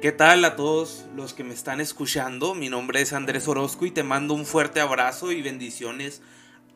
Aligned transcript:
¿Qué 0.00 0.12
tal 0.12 0.44
a 0.44 0.54
todos 0.54 1.06
los 1.16 1.34
que 1.34 1.42
me 1.42 1.52
están 1.52 1.80
escuchando? 1.80 2.54
Mi 2.54 2.68
nombre 2.68 3.00
es 3.00 3.12
Andrés 3.12 3.48
Orozco 3.48 3.84
y 3.84 3.90
te 3.90 4.04
mando 4.04 4.32
un 4.32 4.46
fuerte 4.46 4.78
abrazo 4.78 5.32
y 5.32 5.42
bendiciones 5.42 6.22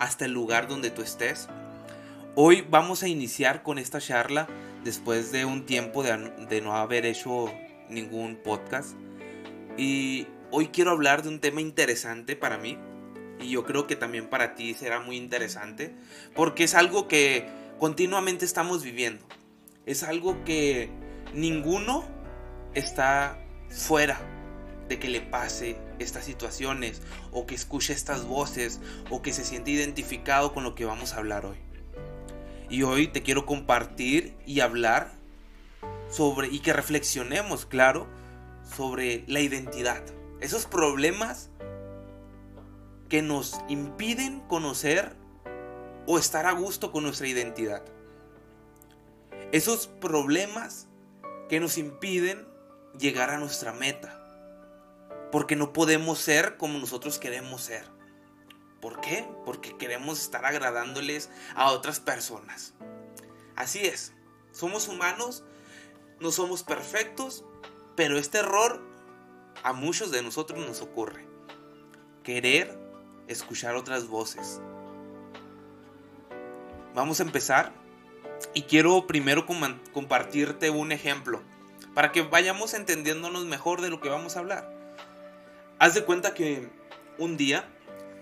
hasta 0.00 0.24
el 0.24 0.32
lugar 0.32 0.66
donde 0.66 0.90
tú 0.90 1.02
estés. 1.02 1.48
Hoy 2.34 2.66
vamos 2.68 3.04
a 3.04 3.08
iniciar 3.08 3.62
con 3.62 3.78
esta 3.78 4.00
charla 4.00 4.48
después 4.82 5.30
de 5.30 5.44
un 5.44 5.66
tiempo 5.66 6.02
de, 6.02 6.60
no 6.62 6.74
haber 6.74 7.06
hecho 7.06 7.44
ningún 7.88 8.34
podcast. 8.34 8.96
Y 9.78 10.26
hoy 10.50 10.70
quiero 10.72 10.90
hablar 10.90 11.22
de 11.22 11.28
un 11.28 11.38
tema 11.38 11.60
interesante 11.60 12.34
para 12.34 12.58
mí 12.58 12.76
y 13.40 13.50
yo 13.50 13.62
creo 13.62 13.86
que 13.86 13.94
también 13.94 14.28
para 14.30 14.56
ti 14.56 14.74
será 14.74 14.98
muy 14.98 15.16
interesante 15.16 15.94
porque 16.34 16.64
es 16.64 16.74
algo 16.74 17.06
que 17.06 17.46
continuamente 17.78 18.44
estamos 18.44 18.82
viviendo. 18.82 19.24
Es 19.86 20.02
algo 20.02 20.42
que 20.44 20.90
ninguno 21.34 22.11
está 22.74 23.38
fuera 23.68 24.18
de 24.88 24.98
que 24.98 25.08
le 25.08 25.20
pase 25.20 25.78
estas 25.98 26.24
situaciones 26.24 27.00
o 27.30 27.46
que 27.46 27.54
escuche 27.54 27.92
estas 27.92 28.24
voces 28.24 28.80
o 29.10 29.22
que 29.22 29.32
se 29.32 29.44
siente 29.44 29.70
identificado 29.70 30.52
con 30.52 30.64
lo 30.64 30.74
que 30.74 30.84
vamos 30.84 31.14
a 31.14 31.18
hablar 31.18 31.46
hoy. 31.46 31.58
Y 32.68 32.82
hoy 32.82 33.08
te 33.08 33.22
quiero 33.22 33.46
compartir 33.46 34.36
y 34.46 34.60
hablar 34.60 35.12
sobre 36.10 36.48
y 36.48 36.60
que 36.60 36.72
reflexionemos, 36.72 37.66
claro, 37.66 38.06
sobre 38.76 39.24
la 39.26 39.40
identidad. 39.40 40.02
Esos 40.40 40.66
problemas 40.66 41.50
que 43.08 43.22
nos 43.22 43.60
impiden 43.68 44.40
conocer 44.40 45.14
o 46.06 46.18
estar 46.18 46.46
a 46.46 46.52
gusto 46.52 46.92
con 46.92 47.04
nuestra 47.04 47.28
identidad. 47.28 47.84
Esos 49.52 49.86
problemas 49.86 50.88
que 51.48 51.60
nos 51.60 51.76
impiden 51.76 52.51
llegar 52.98 53.30
a 53.30 53.38
nuestra 53.38 53.72
meta. 53.72 54.18
Porque 55.30 55.56
no 55.56 55.72
podemos 55.72 56.18
ser 56.18 56.56
como 56.56 56.78
nosotros 56.78 57.18
queremos 57.18 57.62
ser. 57.62 57.84
¿Por 58.80 59.00
qué? 59.00 59.28
Porque 59.44 59.76
queremos 59.76 60.20
estar 60.20 60.44
agradándoles 60.44 61.30
a 61.54 61.70
otras 61.70 62.00
personas. 62.00 62.74
Así 63.56 63.80
es. 63.80 64.12
Somos 64.50 64.88
humanos, 64.88 65.44
no 66.20 66.30
somos 66.30 66.62
perfectos, 66.62 67.44
pero 67.96 68.18
este 68.18 68.38
error 68.38 68.82
a 69.62 69.72
muchos 69.72 70.10
de 70.10 70.22
nosotros 70.22 70.58
nos 70.66 70.82
ocurre. 70.82 71.26
Querer 72.22 72.78
escuchar 73.28 73.76
otras 73.76 74.08
voces. 74.08 74.60
Vamos 76.94 77.20
a 77.20 77.22
empezar 77.22 77.72
y 78.52 78.62
quiero 78.62 79.06
primero 79.06 79.46
compartirte 79.46 80.70
un 80.70 80.92
ejemplo 80.92 81.42
para 81.94 82.12
que 82.12 82.22
vayamos 82.22 82.74
entendiéndonos 82.74 83.44
mejor 83.44 83.80
de 83.80 83.90
lo 83.90 84.00
que 84.00 84.08
vamos 84.08 84.36
a 84.36 84.40
hablar. 84.40 84.72
Haz 85.78 85.94
de 85.94 86.04
cuenta 86.04 86.34
que 86.34 86.68
un 87.18 87.36
día, 87.36 87.68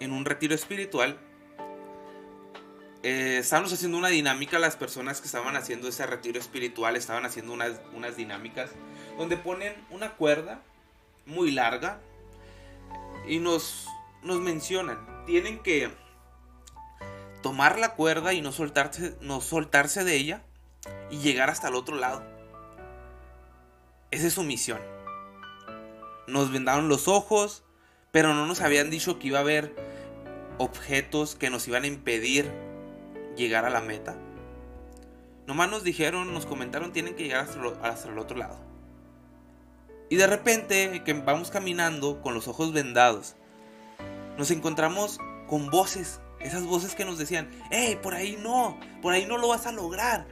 en 0.01 0.13
un 0.13 0.25
retiro 0.25 0.55
espiritual, 0.55 1.19
eh, 3.03 3.39
estábamos 3.39 3.73
haciendo 3.73 3.97
una 3.97 4.09
dinámica, 4.09 4.59
las 4.59 4.77
personas 4.77 5.21
que 5.21 5.27
estaban 5.27 5.57
haciendo 5.57 5.89
ese 5.89 6.07
retiro 6.07 6.39
espiritual 6.39 6.97
estaban 6.97 7.25
haciendo 7.25 7.53
unas, 7.53 7.80
unas 7.95 8.17
dinámicas 8.17 8.70
donde 9.17 9.36
ponen 9.39 9.75
una 9.91 10.13
cuerda 10.17 10.61
muy 11.25 11.51
larga 11.51 12.01
y 13.27 13.39
nos, 13.39 13.86
nos 14.23 14.41
mencionan, 14.41 15.25
tienen 15.25 15.61
que 15.61 15.91
tomar 17.42 17.79
la 17.79 17.95
cuerda 17.95 18.35
y 18.35 18.42
no 18.42 18.53
soltarse, 18.53 19.17
no 19.20 19.41
soltarse 19.41 20.05
de 20.05 20.17
ella 20.17 20.42
y 21.11 21.19
llegar 21.19 21.48
hasta 21.48 21.69
el 21.69 21.75
otro 21.75 21.97
lado. 21.97 22.39
Esa 24.11 24.27
es 24.27 24.35
su 24.35 24.43
misión. 24.43 24.81
Nos 26.27 26.51
vendaron 26.51 26.89
los 26.89 27.07
ojos, 27.07 27.63
pero 28.11 28.35
no 28.35 28.47
nos 28.47 28.61
habían 28.61 28.91
dicho 28.91 29.19
que 29.19 29.29
iba 29.29 29.39
a 29.39 29.43
haber 29.43 29.75
objetos 30.59 31.37
que 31.37 31.48
nos 31.48 31.69
iban 31.69 31.85
a 31.85 31.87
impedir 31.87 32.51
llegar 33.37 33.65
a 33.65 33.71
la 33.71 33.81
meta. 33.81 34.17
Nomás 35.47 35.71
nos 35.71 35.85
dijeron, 35.85 36.35
nos 36.35 36.45
comentaron, 36.45 36.93
tienen 36.93 37.15
que 37.15 37.25
llegar 37.25 37.48
hasta, 37.83 38.09
el 38.09 38.19
otro 38.19 38.37
lado. 38.37 38.59
Y 40.09 40.17
de 40.17 40.27
repente, 40.27 41.03
que 41.05 41.13
vamos 41.13 41.51
caminando 41.51 42.21
con 42.21 42.35
los 42.35 42.48
ojos 42.48 42.73
vendados, 42.73 43.37
nos 44.37 44.51
encontramos 44.51 45.19
con 45.47 45.71
voces, 45.71 46.21
esas 46.41 46.65
voces 46.65 46.97
que 46.97 47.05
nos 47.05 47.17
decían, 47.17 47.48
hey, 47.71 47.98
por 48.03 48.15
ahí 48.15 48.37
no, 48.41 48.79
por 49.03 49.13
ahí 49.13 49.25
no 49.27 49.39
lo 49.39 49.48
vas 49.48 49.67
a 49.67 49.73
lograr, 49.73 50.27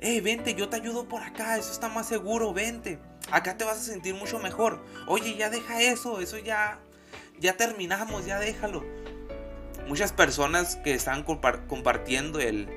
hey, 0.00 0.20
vente, 0.20 0.54
yo 0.54 0.68
te 0.68 0.76
ayudo 0.76 1.08
por 1.08 1.22
acá, 1.22 1.56
eso 1.56 1.72
está 1.72 1.88
más 1.88 2.06
seguro, 2.06 2.52
vente. 2.52 2.98
Acá 3.30 3.56
te 3.56 3.64
vas 3.64 3.78
a 3.78 3.82
sentir 3.82 4.14
mucho 4.14 4.38
mejor. 4.38 4.84
Oye, 5.06 5.36
ya 5.36 5.50
deja 5.50 5.82
eso, 5.82 6.20
eso 6.20 6.38
ya, 6.38 6.78
ya 7.38 7.56
terminamos, 7.56 8.26
ya 8.26 8.38
déjalo. 8.38 8.84
Muchas 9.86 10.12
personas 10.12 10.76
que 10.76 10.94
estaban 10.94 11.24
compartiendo 11.24 12.40
el, 12.40 12.68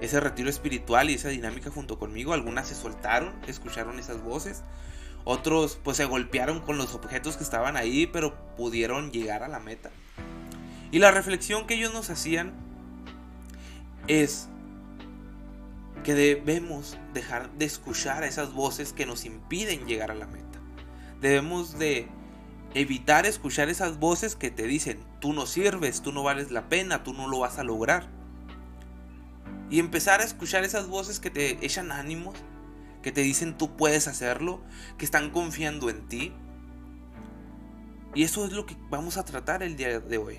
ese 0.00 0.20
retiro 0.20 0.48
espiritual 0.48 1.10
y 1.10 1.14
esa 1.14 1.28
dinámica 1.28 1.70
junto 1.70 1.98
conmigo, 1.98 2.32
algunas 2.32 2.68
se 2.68 2.74
soltaron, 2.74 3.34
escucharon 3.46 3.98
esas 3.98 4.22
voces. 4.22 4.62
Otros 5.24 5.78
pues 5.82 5.96
se 5.96 6.04
golpearon 6.04 6.60
con 6.60 6.76
los 6.76 6.94
objetos 6.94 7.36
que 7.36 7.44
estaban 7.44 7.76
ahí, 7.76 8.06
pero 8.06 8.34
pudieron 8.56 9.10
llegar 9.10 9.42
a 9.42 9.48
la 9.48 9.58
meta. 9.58 9.90
Y 10.90 10.98
la 10.98 11.10
reflexión 11.10 11.66
que 11.66 11.74
ellos 11.74 11.92
nos 11.92 12.10
hacían 12.10 12.52
es, 14.06 14.48
que 16.04 16.14
debemos 16.14 16.96
dejar 17.12 17.50
de 17.54 17.64
escuchar 17.64 18.22
a 18.22 18.26
esas 18.26 18.52
voces 18.52 18.92
que 18.92 19.06
nos 19.06 19.24
impiden 19.24 19.86
llegar 19.86 20.12
a 20.12 20.14
la 20.14 20.26
meta. 20.26 20.60
Debemos 21.20 21.78
de 21.78 22.06
evitar 22.74 23.26
escuchar 23.26 23.68
esas 23.68 23.98
voces 23.98 24.36
que 24.36 24.50
te 24.50 24.64
dicen, 24.64 25.02
tú 25.20 25.32
no 25.32 25.46
sirves, 25.46 26.02
tú 26.02 26.12
no 26.12 26.22
vales 26.22 26.50
la 26.50 26.68
pena, 26.68 27.02
tú 27.02 27.14
no 27.14 27.26
lo 27.26 27.40
vas 27.40 27.58
a 27.58 27.64
lograr. 27.64 28.06
Y 29.70 29.80
empezar 29.80 30.20
a 30.20 30.24
escuchar 30.24 30.62
esas 30.62 30.88
voces 30.88 31.18
que 31.18 31.30
te 31.30 31.64
echan 31.64 31.90
ánimos, 31.90 32.36
que 33.02 33.10
te 33.10 33.22
dicen 33.22 33.56
tú 33.56 33.76
puedes 33.76 34.06
hacerlo, 34.06 34.62
que 34.98 35.04
están 35.04 35.30
confiando 35.30 35.88
en 35.88 36.06
ti. 36.06 36.32
Y 38.14 38.24
eso 38.24 38.44
es 38.44 38.52
lo 38.52 38.66
que 38.66 38.76
vamos 38.90 39.16
a 39.16 39.24
tratar 39.24 39.62
el 39.62 39.76
día 39.76 40.00
de 40.00 40.18
hoy. 40.18 40.38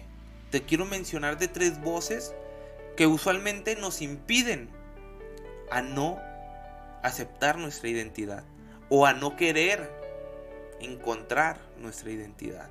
Te 0.51 0.61
quiero 0.61 0.85
mencionar 0.85 1.39
de 1.39 1.47
tres 1.47 1.81
voces 1.81 2.33
que 2.95 3.07
usualmente 3.07 3.75
nos 3.75 4.01
impiden 4.01 4.69
a 5.71 5.81
no 5.81 6.19
aceptar 7.03 7.57
nuestra 7.57 7.89
identidad 7.89 8.43
o 8.89 9.05
a 9.05 9.13
no 9.13 9.35
querer 9.35 9.91
encontrar 10.79 11.59
nuestra 11.77 12.11
identidad. 12.11 12.69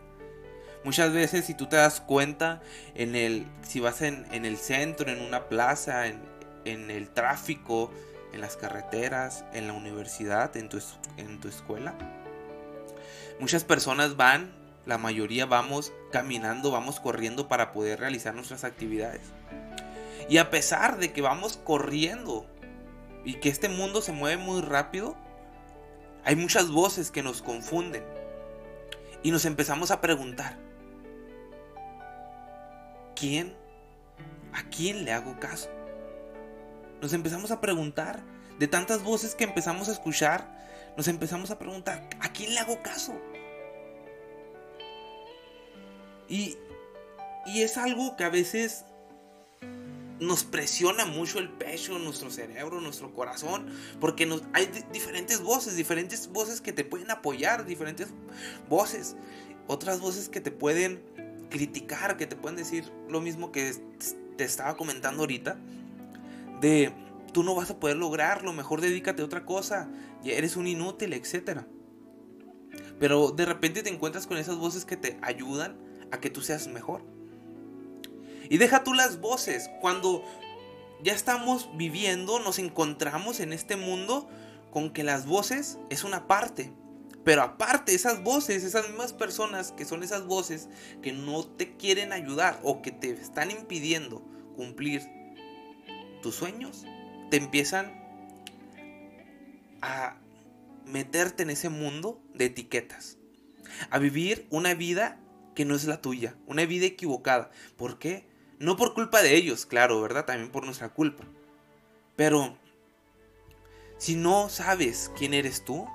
Muchas 0.85 1.13
veces 1.13 1.47
si 1.47 1.55
tú 1.55 1.67
te 1.67 1.77
das 1.77 2.01
cuenta, 2.01 2.61
en 2.95 3.17
el, 3.17 3.47
si 3.67 3.81
vas 3.81 4.03
en, 4.03 4.27
el 4.31 4.59
centro, 4.59 5.11
en 5.11 5.23
una 5.23 5.49
plaza, 5.49 6.07
en, 6.07 6.21
en, 6.67 6.91
el 6.91 7.09
tráfico, 7.09 7.91
en 8.35 8.43
las 8.43 8.57
carreteras, 8.57 9.45
en 9.55 9.67
la 9.67 9.73
universidad, 9.73 10.55
en 10.57 10.69
tu, 10.69 10.83
en 11.17 11.41
tu 11.41 11.49
escuela, 11.49 11.95
muchas 13.41 13.65
personas 13.65 14.17
van, 14.17 14.53
la 14.85 14.99
mayoría 14.99 15.47
vamos 15.47 15.93
caminando, 16.13 16.71
vamos 16.71 17.01
corriendo 17.01 17.49
para 17.49 17.73
poder 17.73 18.01
realizar 18.01 18.35
nuestras 18.35 18.65
actividades. 18.65 19.23
Y 20.29 20.37
a 20.37 20.51
pesar 20.51 20.99
de 20.99 21.13
que 21.13 21.23
vamos 21.23 21.57
corriendo 21.57 22.47
y 23.25 23.35
que 23.35 23.49
este 23.49 23.69
mundo 23.69 24.03
se 24.03 24.13
mueve 24.13 24.43
muy 24.43 24.61
rápido, 24.61 25.17
hay 26.25 26.37
muchas 26.37 26.71
voces 26.71 27.11
que 27.11 27.23
nos 27.23 27.43
confunden. 27.43 28.05
Y 29.23 29.31
nos 29.31 29.45
empezamos 29.47 29.91
a 29.91 30.01
preguntar, 30.01 30.59
¿quién? 33.17 33.57
¿A 34.53 34.63
quién 34.69 35.05
le 35.05 35.13
hago 35.13 35.39
caso? 35.41 35.71
Nos 37.01 37.13
empezamos 37.13 37.51
a 37.51 37.61
preguntar, 37.61 38.23
de 38.59 38.69
tantas 38.69 39.03
voces 39.03 39.35
que 39.35 39.45
empezamos 39.45 39.89
a 39.89 39.93
escuchar, 39.93 40.47
nos 40.97 41.09
empezamos 41.09 41.51
a 41.51 41.59
preguntar, 41.59 42.09
¿a 42.21 42.33
quién 42.33 42.55
le 42.55 42.61
hago 42.61 42.83
caso? 42.83 43.15
Y, 46.29 46.57
y 47.47 47.63
es 47.63 47.77
algo 47.77 48.17
que 48.17 48.25
a 48.25 48.29
veces 48.31 48.85
nos 50.21 50.45
presiona 50.45 51.05
mucho 51.05 51.39
el 51.39 51.51
pecho, 51.51 51.99
nuestro 51.99 52.31
cerebro, 52.31 52.81
nuestro 52.81 53.13
corazón, 53.13 53.67
porque 54.01 54.29
hay 54.53 54.69
diferentes 54.93 55.43
voces, 55.43 55.77
diferentes 55.77 56.29
voces 56.29 56.61
que 56.61 56.73
te 56.73 56.85
pueden 56.85 57.11
apoyar, 57.11 57.65
diferentes 57.67 58.09
voces, 58.69 59.17
otras 59.67 60.01
voces 60.01 60.29
que 60.29 60.41
te 60.41 60.51
pueden 60.51 61.03
criticar, 61.51 62.17
que 62.17 62.27
te 62.27 62.37
pueden 62.37 62.57
decir 62.57 62.91
lo 63.09 63.21
mismo 63.21 63.53
que 63.53 63.75
te 64.37 64.45
estaba 64.45 64.77
comentando 64.77 65.23
ahorita, 65.23 65.59
de 66.61 66.93
tú 67.33 67.43
no 67.43 67.55
vas 67.55 67.71
a 67.71 67.81
poder 67.81 67.97
lograrlo, 67.97 68.53
mejor 68.53 68.81
dedícate 68.81 69.23
a 69.23 69.25
otra 69.25 69.45
cosa, 69.45 69.91
ya 70.23 70.33
eres 70.33 70.57
un 70.57 70.67
inútil, 70.67 71.13
etc. 71.13 71.63
Pero 72.99 73.31
de 73.33 73.45
repente 73.45 73.83
te 73.83 73.91
encuentras 73.91 74.27
con 74.27 74.39
esas 74.39 74.57
voces 74.57 74.85
que 74.85 74.97
te 74.97 75.19
ayudan 75.23 75.77
a 76.13 76.21
que 76.21 76.31
tú 76.31 76.41
seas 76.41 76.69
mejor. 76.69 77.14
Y 78.49 78.59
deja 78.59 78.85
tú 78.85 78.95
las 78.95 79.21
voces. 79.21 79.71
Cuando 79.81 80.25
ya 81.03 81.13
estamos 81.13 81.71
viviendo, 81.77 82.41
nos 82.41 82.59
encontramos 82.59 83.41
en 83.41 83.53
este 83.53 83.77
mundo 83.77 84.29
con 84.71 84.91
que 84.91 85.05
las 85.05 85.27
voces 85.27 85.79
es 85.91 86.05
una 86.05 86.27
parte. 86.27 86.73
Pero 87.25 87.43
aparte, 87.43 87.95
esas 87.95 88.23
voces, 88.23 88.65
esas 88.65 88.89
mismas 88.89 89.13
personas 89.13 89.73
que 89.73 89.85
son 89.87 90.03
esas 90.03 90.27
voces 90.27 90.69
que 91.03 91.13
no 91.13 91.45
te 91.47 91.77
quieren 91.77 92.13
ayudar 92.13 92.61
o 92.63 92.83
que 92.83 92.91
te 92.91 93.11
están 93.11 93.51
impidiendo 93.51 94.23
cumplir 94.57 95.03
tus 96.23 96.35
sueños, 96.35 96.85
te 97.31 97.39
empiezan 97.39 98.05
a 99.81 100.17
meterte 100.85 101.43
en 101.43 101.51
ese 101.51 101.71
mundo 101.71 102.23
de 102.35 102.47
etiquetas. 102.47 103.19
A 103.91 103.99
vivir 103.99 104.47
una 104.51 104.75
vida 104.75 105.19
que 105.55 105.65
no 105.65 105.75
es 105.75 105.85
la 105.85 106.01
tuya, 106.01 106.37
una 106.47 106.67
vida 106.67 106.87
equivocada. 106.87 107.51
¿Por 107.77 107.99
qué? 107.99 108.27
No 108.59 108.77
por 108.77 108.95
culpa 108.95 109.23
de 109.23 109.35
ellos, 109.35 109.67
claro, 109.67 110.01
¿verdad? 110.01 110.25
También 110.25 110.51
por 110.51 110.65
nuestra 110.65 110.89
culpa. 110.89 111.25
Pero 112.17 112.57
si 113.99 114.15
no 114.15 114.49
sabes 114.49 115.11
quién 115.17 115.35
eres 115.35 115.65
tú, 115.65 115.87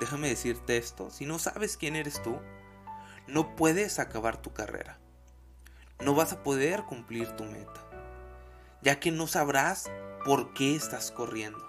déjame 0.00 0.28
decirte 0.28 0.76
esto, 0.76 1.10
si 1.10 1.26
no 1.26 1.38
sabes 1.38 1.76
quién 1.76 1.96
eres 1.96 2.22
tú, 2.22 2.38
no 3.26 3.56
puedes 3.56 3.98
acabar 3.98 4.40
tu 4.40 4.52
carrera. 4.52 4.98
No 6.00 6.14
vas 6.14 6.32
a 6.32 6.42
poder 6.42 6.84
cumplir 6.84 7.28
tu 7.32 7.44
meta, 7.44 7.84
ya 8.82 9.00
que 9.00 9.10
no 9.10 9.26
sabrás 9.26 9.90
por 10.24 10.54
qué 10.54 10.74
estás 10.74 11.10
corriendo. 11.10 11.68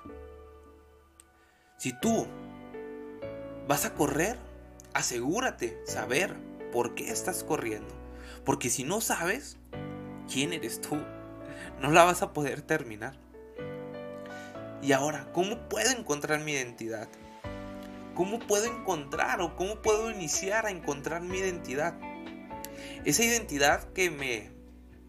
Si 1.78 1.98
tú 2.00 2.28
vas 3.68 3.86
a 3.86 3.94
correr, 3.94 4.38
asegúrate 4.94 5.81
saber 5.86 6.36
por 6.72 6.96
qué 6.96 7.10
estás 7.10 7.44
corriendo. 7.44 7.94
Porque 8.46 8.69
si 8.69 8.84
no 8.84 9.01
sabes 9.01 9.59
quién 10.31 10.54
eres 10.54 10.81
tú, 10.81 10.98
no 11.81 11.92
la 11.92 12.04
vas 12.04 12.22
a 12.22 12.34
poder 12.34 12.62
terminar. 12.62 13.18
Y 14.81 14.92
ahora, 14.94 15.28
¿cómo 15.34 15.68
puedo 15.68 15.92
encontrar 15.92 16.40
mi 16.42 16.54
identidad? 16.54 17.10
¿Cómo 18.16 18.40
puedo 18.40 18.66
encontrar 18.66 19.42
o 19.42 19.56
cómo 19.56 19.81
puedo 19.81 20.12
iniciar 20.12 20.66
a 20.66 20.72
encontrar 20.72 21.22
mi 21.22 21.38
identidad? 21.38 21.96
Esa 23.06 23.24
identidad 23.24 23.92
que 23.94 24.10
me 24.10 24.52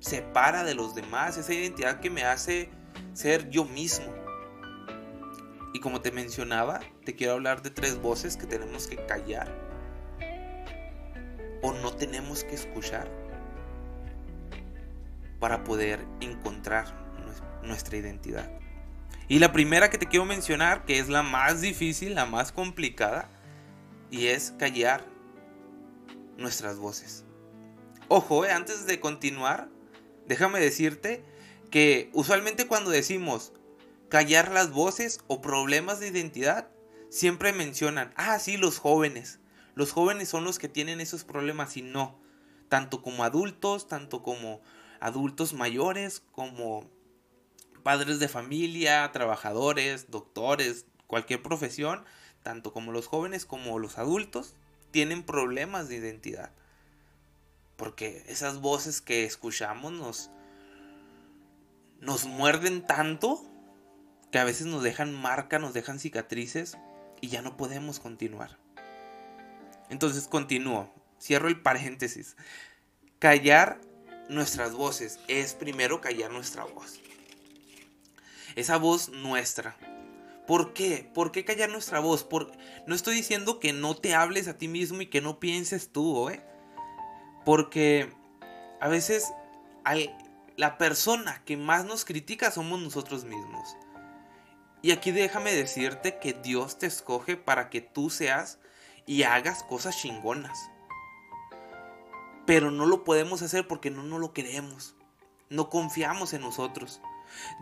separa 0.00 0.64
de 0.64 0.74
los 0.74 0.94
demás, 0.94 1.36
esa 1.36 1.52
identidad 1.52 2.00
que 2.00 2.10
me 2.10 2.24
hace 2.24 2.70
ser 3.12 3.50
yo 3.50 3.64
mismo. 3.64 4.12
Y 5.72 5.80
como 5.80 6.00
te 6.00 6.10
mencionaba, 6.10 6.80
te 7.04 7.14
quiero 7.14 7.34
hablar 7.34 7.62
de 7.62 7.70
tres 7.70 8.00
voces 8.00 8.36
que 8.36 8.46
tenemos 8.46 8.86
que 8.86 8.96
callar 9.06 9.70
o 11.62 11.72
no 11.72 11.94
tenemos 11.94 12.44
que 12.44 12.54
escuchar 12.54 13.08
para 15.40 15.64
poder 15.64 16.06
encontrar 16.20 16.94
nuestra 17.62 17.96
identidad. 17.96 18.50
Y 19.28 19.38
la 19.38 19.52
primera 19.52 19.90
que 19.90 19.98
te 19.98 20.06
quiero 20.06 20.24
mencionar, 20.24 20.84
que 20.84 20.98
es 20.98 21.08
la 21.08 21.22
más 21.22 21.60
difícil, 21.60 22.14
la 22.14 22.26
más 22.26 22.52
complicada, 22.52 23.28
y 24.10 24.26
es 24.26 24.52
callar 24.58 25.04
nuestras 26.36 26.78
voces. 26.78 27.24
Ojo, 28.08 28.44
eh, 28.44 28.50
antes 28.50 28.86
de 28.86 28.98
continuar, 28.98 29.68
déjame 30.26 30.58
decirte 30.58 31.24
que 31.70 32.10
usualmente 32.12 32.66
cuando 32.66 32.90
decimos 32.90 33.52
callar 34.08 34.50
las 34.50 34.72
voces 34.72 35.20
o 35.28 35.40
problemas 35.40 36.00
de 36.00 36.08
identidad, 36.08 36.68
siempre 37.08 37.52
mencionan, 37.52 38.12
ah, 38.16 38.38
sí, 38.40 38.56
los 38.56 38.78
jóvenes. 38.78 39.38
Los 39.76 39.92
jóvenes 39.92 40.28
son 40.28 40.44
los 40.44 40.58
que 40.58 40.68
tienen 40.68 41.00
esos 41.00 41.22
problemas 41.22 41.76
y 41.76 41.82
no. 41.82 42.20
Tanto 42.68 43.02
como 43.02 43.22
adultos, 43.22 43.86
tanto 43.86 44.22
como 44.22 44.60
adultos 45.00 45.54
mayores, 45.54 46.22
como 46.32 46.88
padres 47.82 48.18
de 48.18 48.28
familia, 48.28 49.10
trabajadores, 49.12 50.10
doctores, 50.10 50.84
cualquier 51.06 51.42
profesión, 51.42 52.04
tanto 52.42 52.72
como 52.72 52.92
los 52.92 53.06
jóvenes 53.06 53.46
como 53.46 53.78
los 53.78 53.98
adultos, 53.98 54.54
tienen 54.90 55.22
problemas 55.22 55.88
de 55.88 55.96
identidad. 55.96 56.52
Porque 57.76 58.24
esas 58.28 58.60
voces 58.60 59.00
que 59.00 59.24
escuchamos 59.24 59.92
nos, 59.92 60.30
nos 62.00 62.26
muerden 62.26 62.86
tanto 62.86 63.42
que 64.30 64.38
a 64.38 64.44
veces 64.44 64.66
nos 64.66 64.82
dejan 64.82 65.14
marca, 65.14 65.58
nos 65.58 65.72
dejan 65.72 65.98
cicatrices 65.98 66.76
y 67.20 67.28
ya 67.28 67.42
no 67.42 67.56
podemos 67.56 67.98
continuar. 68.00 68.58
Entonces 69.88 70.28
continúo, 70.28 70.92
cierro 71.20 71.48
el 71.48 71.60
paréntesis. 71.60 72.36
Callar 73.18 73.80
nuestras 74.30 74.72
voces 74.72 75.20
es 75.28 75.52
primero 75.54 76.00
callar 76.00 76.30
nuestra 76.30 76.64
voz 76.64 77.00
esa 78.56 78.76
voz 78.76 79.08
nuestra. 79.08 79.76
¿Por 80.46 80.72
qué? 80.72 81.08
¿Por 81.14 81.32
qué 81.32 81.44
callar 81.44 81.70
nuestra 81.70 82.00
voz? 82.00 82.24
Por... 82.24 82.50
No 82.86 82.94
estoy 82.94 83.16
diciendo 83.16 83.60
que 83.60 83.72
no 83.72 83.96
te 83.96 84.14
hables 84.14 84.48
a 84.48 84.58
ti 84.58 84.68
mismo 84.68 85.00
y 85.00 85.06
que 85.06 85.20
no 85.20 85.38
pienses 85.38 85.92
tú, 85.92 86.28
¿eh? 86.28 86.42
Porque 87.44 88.12
a 88.80 88.88
veces 88.88 89.32
la 90.56 90.78
persona 90.78 91.42
que 91.44 91.56
más 91.56 91.84
nos 91.84 92.04
critica 92.04 92.50
somos 92.50 92.80
nosotros 92.80 93.24
mismos. 93.24 93.76
Y 94.82 94.92
aquí 94.92 95.10
déjame 95.10 95.54
decirte 95.54 96.18
que 96.18 96.32
Dios 96.32 96.78
te 96.78 96.86
escoge 96.86 97.36
para 97.36 97.70
que 97.70 97.80
tú 97.80 98.10
seas 98.10 98.58
y 99.06 99.22
hagas 99.22 99.62
cosas 99.62 99.96
chingonas. 100.00 100.58
Pero 102.50 102.72
no 102.72 102.84
lo 102.84 103.04
podemos 103.04 103.42
hacer 103.42 103.68
porque 103.68 103.92
no 103.92 104.02
nos 104.02 104.18
lo 104.18 104.32
queremos. 104.32 104.96
No 105.50 105.70
confiamos 105.70 106.32
en 106.32 106.40
nosotros. 106.40 107.00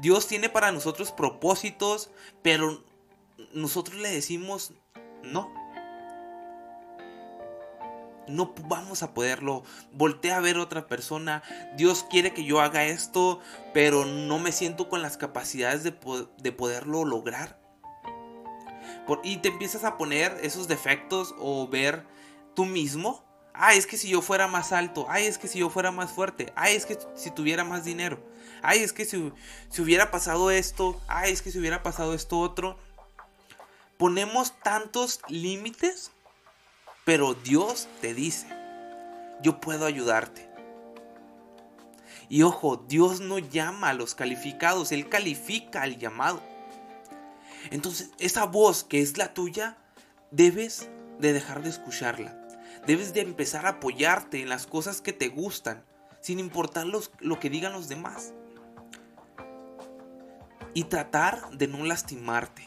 Dios 0.00 0.26
tiene 0.26 0.48
para 0.48 0.72
nosotros 0.72 1.12
propósitos, 1.12 2.10
pero 2.40 2.82
nosotros 3.52 4.00
le 4.00 4.08
decimos 4.08 4.72
no. 5.22 5.52
No 8.28 8.54
vamos 8.66 9.02
a 9.02 9.12
poderlo. 9.12 9.62
Voltea 9.92 10.38
a 10.38 10.40
ver 10.40 10.56
a 10.56 10.62
otra 10.62 10.86
persona. 10.86 11.42
Dios 11.76 12.06
quiere 12.08 12.32
que 12.32 12.44
yo 12.44 12.62
haga 12.62 12.86
esto, 12.86 13.40
pero 13.74 14.06
no 14.06 14.38
me 14.38 14.52
siento 14.52 14.88
con 14.88 15.02
las 15.02 15.18
capacidades 15.18 15.84
de, 15.84 15.94
de 16.38 16.52
poderlo 16.52 17.04
lograr. 17.04 17.60
y 19.22 19.36
te 19.36 19.48
empiezas 19.48 19.84
a 19.84 19.98
poner 19.98 20.38
esos 20.40 20.66
defectos 20.66 21.34
o 21.38 21.68
ver 21.68 22.06
tú 22.54 22.64
mismo. 22.64 23.27
Ay, 23.58 23.78
es 23.78 23.86
que 23.86 23.96
si 23.96 24.08
yo 24.08 24.22
fuera 24.22 24.46
más 24.46 24.72
alto. 24.72 25.06
Ay, 25.08 25.26
es 25.26 25.36
que 25.36 25.48
si 25.48 25.58
yo 25.58 25.68
fuera 25.68 25.90
más 25.90 26.12
fuerte. 26.12 26.52
Ay, 26.56 26.76
es 26.76 26.86
que 26.86 26.96
si 27.14 27.30
tuviera 27.30 27.64
más 27.64 27.84
dinero 27.84 28.22
ay, 28.62 28.80
es 28.80 28.92
que 28.92 29.04
si, 29.04 29.32
hubiera 29.80 30.10
pasado 30.10 30.50
esto, 30.50 31.00
ay, 31.08 31.32
es 31.32 31.42
que 31.42 31.50
si 31.50 31.58
hubiera 31.58 31.82
pasado 31.82 32.14
esto 32.14 32.38
otro. 32.38 32.78
Ponemos 33.96 34.58
tantos 34.60 35.20
límites, 35.28 36.12
pero 37.04 37.34
Dios 37.34 37.88
te 38.00 38.14
dice, 38.14 38.46
yo 39.42 39.60
puedo 39.60 39.86
ayudarte. 39.86 40.48
Y 42.28 42.42
ojo, 42.42 42.76
Dios 42.76 43.20
no 43.20 43.38
llama 43.38 43.88
a 43.88 43.94
los 43.94 44.14
calificados, 44.14 44.92
Él 44.92 45.08
califica 45.08 45.82
al 45.82 45.98
llamado. 45.98 46.42
Entonces, 47.70 48.10
esa 48.18 48.44
voz 48.44 48.84
que 48.84 49.00
es 49.00 49.16
la 49.18 49.34
tuya, 49.34 49.76
debes 50.30 50.88
de 51.18 51.32
dejar 51.32 51.62
de 51.62 51.70
escucharla. 51.70 52.37
Debes 52.88 53.12
de 53.12 53.20
empezar 53.20 53.66
a 53.66 53.72
apoyarte 53.72 54.40
en 54.40 54.48
las 54.48 54.66
cosas 54.66 55.02
que 55.02 55.12
te 55.12 55.28
gustan, 55.28 55.84
sin 56.22 56.38
importar 56.38 56.86
lo 56.86 57.38
que 57.38 57.50
digan 57.50 57.74
los 57.74 57.90
demás 57.90 58.32
y 60.72 60.84
tratar 60.84 61.50
de 61.50 61.68
no 61.68 61.84
lastimarte. 61.84 62.66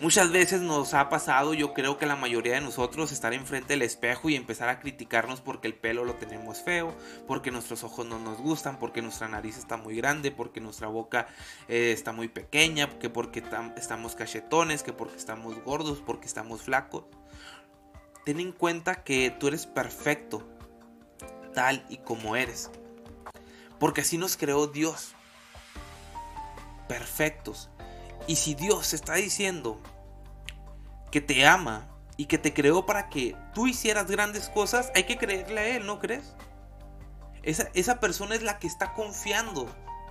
Muchas 0.00 0.30
veces 0.32 0.60
nos 0.60 0.92
ha 0.92 1.08
pasado, 1.08 1.54
yo 1.54 1.72
creo 1.72 1.96
que 1.96 2.04
la 2.04 2.14
mayoría 2.14 2.56
de 2.56 2.60
nosotros, 2.60 3.10
estar 3.10 3.32
enfrente 3.32 3.72
del 3.72 3.80
espejo 3.80 4.28
y 4.28 4.36
empezar 4.36 4.68
a 4.68 4.80
criticarnos 4.80 5.40
porque 5.40 5.66
el 5.66 5.74
pelo 5.74 6.04
lo 6.04 6.16
tenemos 6.16 6.60
feo, 6.60 6.94
porque 7.26 7.50
nuestros 7.50 7.84
ojos 7.84 8.04
no 8.04 8.18
nos 8.18 8.36
gustan, 8.36 8.78
porque 8.78 9.00
nuestra 9.00 9.28
nariz 9.28 9.56
está 9.56 9.78
muy 9.78 9.96
grande, 9.96 10.30
porque 10.30 10.60
nuestra 10.60 10.88
boca 10.88 11.26
eh, 11.68 11.92
está 11.92 12.12
muy 12.12 12.28
pequeña, 12.28 12.98
que 12.98 13.08
porque 13.08 13.42
estamos 13.76 14.14
cachetones, 14.14 14.82
que 14.82 14.92
porque 14.92 15.16
estamos 15.16 15.58
gordos, 15.64 16.02
porque 16.04 16.26
estamos 16.26 16.60
flacos. 16.60 17.04
Ten 18.24 18.38
en 18.38 18.52
cuenta 18.52 19.02
que 19.02 19.30
tú 19.30 19.48
eres 19.48 19.66
perfecto, 19.66 20.46
tal 21.54 21.84
y 21.88 21.98
como 21.98 22.36
eres. 22.36 22.70
Porque 23.80 24.02
así 24.02 24.16
nos 24.16 24.36
creó 24.36 24.68
Dios 24.68 25.14
perfectos. 26.86 27.68
Y 28.26 28.36
si 28.36 28.54
Dios 28.54 28.92
está 28.92 29.14
diciendo 29.14 29.80
que 31.10 31.20
te 31.20 31.46
ama 31.46 31.88
y 32.16 32.26
que 32.26 32.38
te 32.38 32.54
creó 32.54 32.86
para 32.86 33.08
que 33.08 33.36
tú 33.54 33.66
hicieras 33.66 34.08
grandes 34.08 34.48
cosas, 34.48 34.92
hay 34.94 35.04
que 35.04 35.18
creerle 35.18 35.60
a 35.60 35.66
Él, 35.76 35.86
¿no 35.86 35.98
crees? 35.98 36.36
Esa, 37.42 37.68
esa 37.74 37.98
persona 37.98 38.36
es 38.36 38.42
la 38.42 38.60
que 38.60 38.68
está 38.68 38.92
confiando 38.92 39.66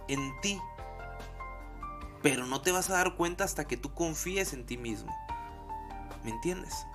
en 0.09 0.33
ti. 0.41 0.59
Pero 2.21 2.45
no 2.45 2.61
te 2.61 2.73
vas 2.73 2.89
a 2.89 2.93
dar 2.95 3.15
cuenta 3.15 3.45
hasta 3.45 3.65
que 3.65 3.77
tú 3.77 3.93
confíes 3.93 4.51
en 4.51 4.65
ti 4.65 4.77
mismo. 4.77 5.15
¿Me 6.23 6.31
entiendes? 6.31 6.85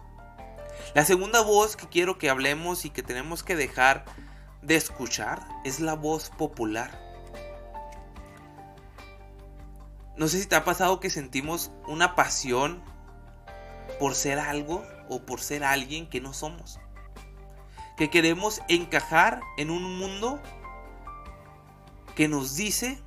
La 0.94 1.04
segunda 1.04 1.42
voz 1.42 1.76
que 1.76 1.88
quiero 1.88 2.16
que 2.16 2.30
hablemos 2.30 2.84
y 2.84 2.90
que 2.90 3.02
tenemos 3.02 3.42
que 3.42 3.56
dejar 3.56 4.04
de 4.62 4.76
escuchar 4.76 5.46
es 5.64 5.80
la 5.80 5.94
voz 5.94 6.30
popular. 6.30 6.90
No 10.16 10.28
sé 10.28 10.40
si 10.40 10.46
te 10.46 10.56
ha 10.56 10.64
pasado 10.64 11.00
que 11.00 11.10
sentimos 11.10 11.70
una 11.86 12.14
pasión 12.14 12.82
por 13.98 14.14
ser 14.14 14.38
algo 14.38 14.82
o 15.08 15.22
por 15.26 15.40
ser 15.40 15.64
alguien 15.64 16.08
que 16.08 16.20
no 16.20 16.32
somos. 16.32 16.80
Que 17.98 18.08
queremos 18.08 18.62
encajar 18.68 19.40
en 19.58 19.70
un 19.70 19.98
mundo 19.98 20.40
que 22.14 22.28
nos 22.28 22.56
dice 22.56 23.02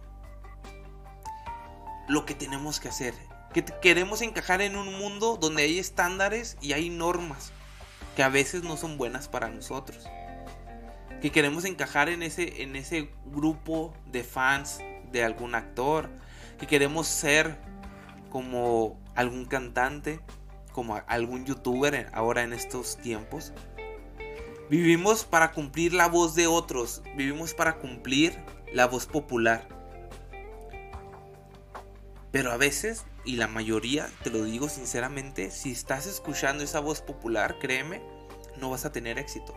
lo 2.08 2.26
que 2.26 2.36
tenemos 2.36 2.80
que 2.80 2.90
hacer. 2.90 3.16
Que 3.54 3.66
queremos 3.66 4.22
encajar 4.22 4.62
en 4.62 4.76
un 4.76 5.00
mundo 5.00 5.38
donde 5.38 5.64
hay 5.64 5.80
estándares 5.80 6.58
y 6.62 6.74
hay 6.74 6.90
normas 6.90 7.52
que 8.20 8.24
a 8.24 8.28
veces 8.28 8.64
no 8.64 8.76
son 8.76 8.98
buenas 8.98 9.30
para 9.30 9.48
nosotros. 9.48 10.06
Que 11.22 11.32
queremos 11.32 11.64
encajar 11.64 12.10
en 12.10 12.22
ese, 12.22 12.64
en 12.64 12.76
ese 12.76 13.14
grupo 13.28 13.94
de 14.08 14.26
fans 14.26 14.80
de 15.10 15.24
algún 15.24 15.56
actor. 15.56 16.10
Que 16.58 16.68
queremos 16.68 17.08
ser 17.08 17.56
como 18.30 19.00
algún 19.16 19.46
cantante, 19.46 20.20
como 20.74 21.02
algún 21.08 21.46
youtuber 21.46 22.10
ahora 22.12 22.44
en 22.44 22.52
estos 22.52 22.98
tiempos. 22.98 23.54
Vivimos 24.70 25.24
para 25.24 25.54
cumplir 25.54 25.94
la 25.94 26.10
voz 26.10 26.36
de 26.36 26.46
otros, 26.46 27.02
vivimos 27.16 27.54
para 27.54 27.78
cumplir 27.78 28.38
la 28.74 28.86
voz 28.86 29.06
popular. 29.06 29.66
Pero 32.34 32.52
a 32.52 32.58
veces, 32.58 33.06
y 33.26 33.36
la 33.36 33.48
mayoría, 33.48 34.10
te 34.24 34.30
lo 34.30 34.44
digo 34.44 34.70
sinceramente, 34.70 35.52
si 35.52 35.72
estás 35.72 36.06
escuchando 36.06 36.64
esa 36.64 36.80
voz 36.80 37.02
popular, 37.02 37.58
créeme, 37.60 38.02
no 38.58 38.70
vas 38.70 38.86
a 38.86 38.92
tener 38.92 39.18
éxito. 39.20 39.56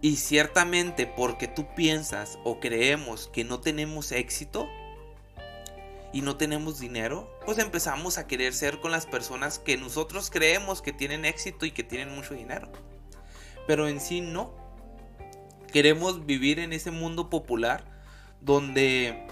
Y 0.00 0.16
ciertamente 0.16 1.06
porque 1.06 1.48
tú 1.48 1.66
piensas 1.74 2.38
o 2.44 2.60
creemos 2.60 3.28
que 3.32 3.44
no 3.44 3.60
tenemos 3.60 4.12
éxito 4.12 4.68
y 6.12 6.22
no 6.22 6.36
tenemos 6.36 6.78
dinero, 6.78 7.30
pues 7.44 7.58
empezamos 7.58 8.18
a 8.18 8.26
querer 8.26 8.52
ser 8.52 8.80
con 8.80 8.90
las 8.90 9.06
personas 9.06 9.58
que 9.58 9.76
nosotros 9.76 10.30
creemos 10.30 10.80
que 10.80 10.92
tienen 10.92 11.24
éxito 11.24 11.66
y 11.66 11.72
que 11.72 11.82
tienen 11.82 12.14
mucho 12.14 12.34
dinero. 12.34 12.70
Pero 13.66 13.88
en 13.88 14.00
sí 14.00 14.20
no. 14.20 14.54
Queremos 15.72 16.24
vivir 16.24 16.58
en 16.58 16.72
ese 16.72 16.90
mundo 16.90 17.28
popular 17.28 17.84
donde 18.40 19.26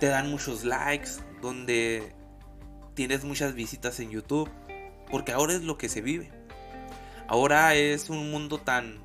te 0.00 0.06
dan 0.06 0.30
muchos 0.30 0.64
likes, 0.64 1.10
donde 1.42 2.14
tienes 2.94 3.22
muchas 3.22 3.54
visitas 3.54 4.00
en 4.00 4.10
YouTube, 4.10 4.50
porque 5.10 5.32
ahora 5.32 5.52
es 5.52 5.62
lo 5.62 5.76
que 5.76 5.90
se 5.90 6.00
vive. 6.00 6.32
Ahora 7.28 7.74
es 7.74 8.10
un 8.10 8.30
mundo 8.30 8.58
tan 8.58 8.98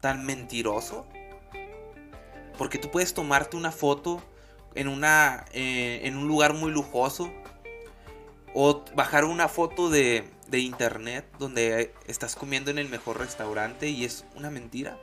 tan 0.00 0.24
mentiroso, 0.24 1.06
porque 2.56 2.78
tú 2.78 2.90
puedes 2.90 3.14
tomarte 3.14 3.56
una 3.56 3.72
foto 3.72 4.22
en 4.74 4.86
una 4.86 5.46
eh, 5.52 6.02
en 6.04 6.16
un 6.16 6.28
lugar 6.28 6.52
muy 6.52 6.70
lujoso 6.70 7.32
o 8.54 8.84
bajar 8.94 9.24
una 9.24 9.48
foto 9.48 9.88
de, 9.88 10.28
de 10.48 10.60
internet 10.60 11.24
donde 11.38 11.94
estás 12.06 12.36
comiendo 12.36 12.70
en 12.70 12.78
el 12.78 12.88
mejor 12.88 13.18
restaurante 13.18 13.88
y 13.88 14.04
es 14.04 14.26
una 14.36 14.50
mentira, 14.50 14.98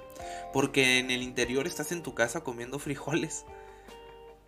porque 0.53 0.99
en 0.99 1.09
el 1.09 1.23
interior 1.23 1.65
estás 1.65 1.91
en 1.91 2.03
tu 2.03 2.13
casa 2.13 2.41
comiendo 2.41 2.77
frijoles 2.79 3.45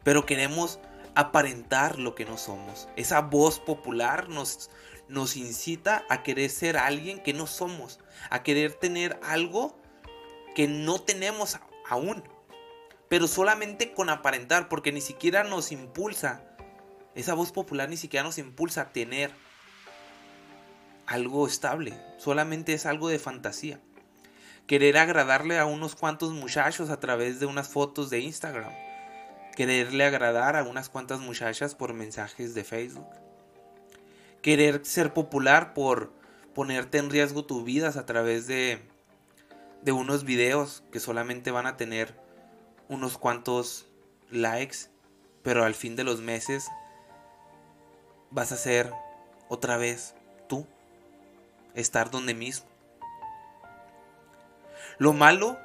pero 0.07 0.25
queremos 0.25 0.79
aparentar 1.15 1.99
lo 1.99 2.15
que 2.15 2.23
no 2.23 2.37
somos. 2.37 2.87
Esa 2.95 3.19
voz 3.19 3.59
popular 3.59 4.29
nos, 4.29 4.69
nos 5.09 5.35
incita 5.35 6.05
a 6.07 6.23
querer 6.23 6.49
ser 6.49 6.77
alguien 6.77 7.21
que 7.21 7.33
no 7.33 7.45
somos, 7.45 7.99
a 8.29 8.41
querer 8.41 8.71
tener 8.71 9.19
algo 9.21 9.77
que 10.55 10.69
no 10.69 11.01
tenemos 11.01 11.59
aún, 11.89 12.23
pero 13.09 13.27
solamente 13.27 13.91
con 13.91 14.09
aparentar, 14.09 14.69
porque 14.69 14.93
ni 14.93 15.01
siquiera 15.01 15.43
nos 15.43 15.73
impulsa, 15.73 16.41
esa 17.13 17.33
voz 17.33 17.51
popular 17.51 17.89
ni 17.89 17.97
siquiera 17.97 18.23
nos 18.23 18.37
impulsa 18.37 18.83
a 18.83 18.93
tener 18.93 19.29
algo 21.05 21.45
estable, 21.45 22.01
solamente 22.17 22.71
es 22.71 22.85
algo 22.85 23.09
de 23.09 23.19
fantasía. 23.19 23.81
Querer 24.67 24.99
agradarle 24.99 25.59
a 25.59 25.65
unos 25.65 25.97
cuantos 25.97 26.31
muchachos 26.31 26.91
a 26.91 27.01
través 27.01 27.41
de 27.41 27.45
unas 27.45 27.67
fotos 27.67 28.09
de 28.09 28.21
Instagram 28.21 28.86
quererle 29.57 30.05
agradar 30.05 30.55
a 30.55 30.61
unas 30.61 30.87
cuantas 30.87 31.19
muchachas 31.19 31.73
por 31.73 31.95
mensajes 31.95 32.53
de 32.53 32.63
Facebook, 32.63 33.07
querer 34.43 34.85
ser 34.85 35.15
popular 35.15 35.73
por 35.73 36.13
ponerte 36.53 36.99
en 36.99 37.09
riesgo 37.09 37.43
tu 37.43 37.63
vida 37.63 37.87
a 37.87 38.05
través 38.05 38.45
de, 38.45 38.79
de 39.81 39.91
unos 39.91 40.25
videos 40.25 40.83
que 40.91 40.99
solamente 40.99 41.49
van 41.49 41.65
a 41.65 41.75
tener 41.75 42.13
unos 42.87 43.17
cuantos 43.17 43.87
likes, 44.29 44.91
pero 45.41 45.63
al 45.63 45.73
fin 45.73 45.95
de 45.95 46.03
los 46.03 46.21
meses 46.21 46.67
vas 48.29 48.51
a 48.51 48.57
ser 48.57 48.93
otra 49.49 49.77
vez 49.77 50.13
tú, 50.47 50.67
estar 51.73 52.11
donde 52.11 52.35
mismo. 52.35 52.67
Lo 54.99 55.13
malo 55.13 55.57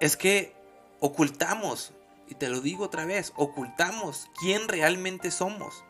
es 0.00 0.16
que 0.16 0.56
ocultamos 1.00 1.92
y 2.28 2.34
te 2.34 2.48
lo 2.48 2.60
digo 2.60 2.84
otra 2.84 3.04
vez, 3.04 3.32
ocultamos 3.36 4.30
quién 4.38 4.68
realmente 4.68 5.30
somos 5.30 5.84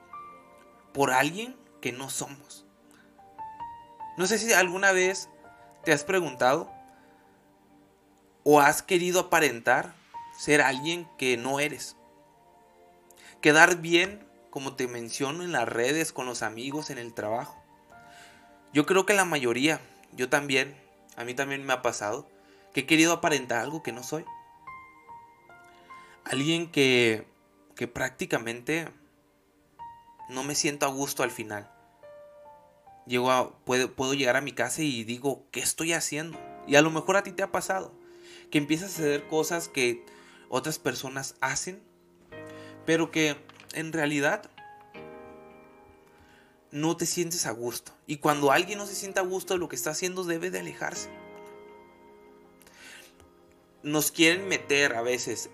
por 0.92 1.10
alguien 1.10 1.56
que 1.80 1.92
no 1.92 2.10
somos. 2.10 2.64
No 4.16 4.26
sé 4.26 4.38
si 4.38 4.52
alguna 4.52 4.92
vez 4.92 5.28
te 5.84 5.92
has 5.92 6.04
preguntado 6.04 6.70
o 8.44 8.60
has 8.60 8.82
querido 8.82 9.20
aparentar 9.20 9.94
ser 10.38 10.62
alguien 10.62 11.08
que 11.18 11.36
no 11.36 11.60
eres. 11.60 11.96
Quedar 13.40 13.76
bien, 13.76 14.26
como 14.50 14.74
te 14.74 14.88
menciono 14.88 15.42
en 15.44 15.52
las 15.52 15.68
redes, 15.68 16.12
con 16.12 16.26
los 16.26 16.42
amigos, 16.42 16.90
en 16.90 16.98
el 16.98 17.12
trabajo. 17.12 17.62
Yo 18.72 18.86
creo 18.86 19.06
que 19.06 19.14
la 19.14 19.24
mayoría, 19.24 19.80
yo 20.12 20.28
también, 20.28 20.76
a 21.16 21.24
mí 21.24 21.34
también 21.34 21.64
me 21.64 21.72
ha 21.72 21.82
pasado, 21.82 22.28
que 22.72 22.80
he 22.80 22.86
querido 22.86 23.12
aparentar 23.12 23.60
algo 23.60 23.82
que 23.82 23.92
no 23.92 24.02
soy 24.02 24.24
alguien 26.30 26.70
que, 26.70 27.24
que 27.76 27.86
prácticamente 27.86 28.88
no 30.28 30.42
me 30.42 30.54
siento 30.54 30.86
a 30.86 30.90
gusto 30.90 31.22
al 31.22 31.30
final. 31.30 31.70
Llego 33.06 33.30
a, 33.30 33.56
puedo, 33.60 33.92
puedo 33.92 34.14
llegar 34.14 34.36
a 34.36 34.40
mi 34.40 34.52
casa 34.52 34.82
y 34.82 35.04
digo, 35.04 35.46
¿qué 35.52 35.60
estoy 35.60 35.92
haciendo? 35.92 36.38
Y 36.66 36.74
a 36.74 36.82
lo 36.82 36.90
mejor 36.90 37.16
a 37.16 37.22
ti 37.22 37.30
te 37.30 37.44
ha 37.44 37.52
pasado, 37.52 37.94
que 38.50 38.58
empiezas 38.58 38.90
a 38.90 39.02
hacer 39.02 39.28
cosas 39.28 39.68
que 39.68 40.04
otras 40.48 40.80
personas 40.80 41.36
hacen, 41.40 41.80
pero 42.84 43.12
que 43.12 43.36
en 43.74 43.92
realidad 43.92 44.50
no 46.72 46.96
te 46.96 47.06
sientes 47.06 47.46
a 47.46 47.52
gusto. 47.52 47.92
Y 48.08 48.16
cuando 48.16 48.50
alguien 48.50 48.78
no 48.78 48.86
se 48.86 48.96
siente 48.96 49.20
a 49.20 49.22
gusto 49.22 49.54
de 49.54 49.60
lo 49.60 49.68
que 49.68 49.76
está 49.76 49.90
haciendo, 49.90 50.24
debe 50.24 50.50
de 50.50 50.58
alejarse. 50.58 51.08
Nos 53.84 54.10
quieren 54.10 54.48
meter 54.48 54.96
a 54.96 55.02
veces 55.02 55.50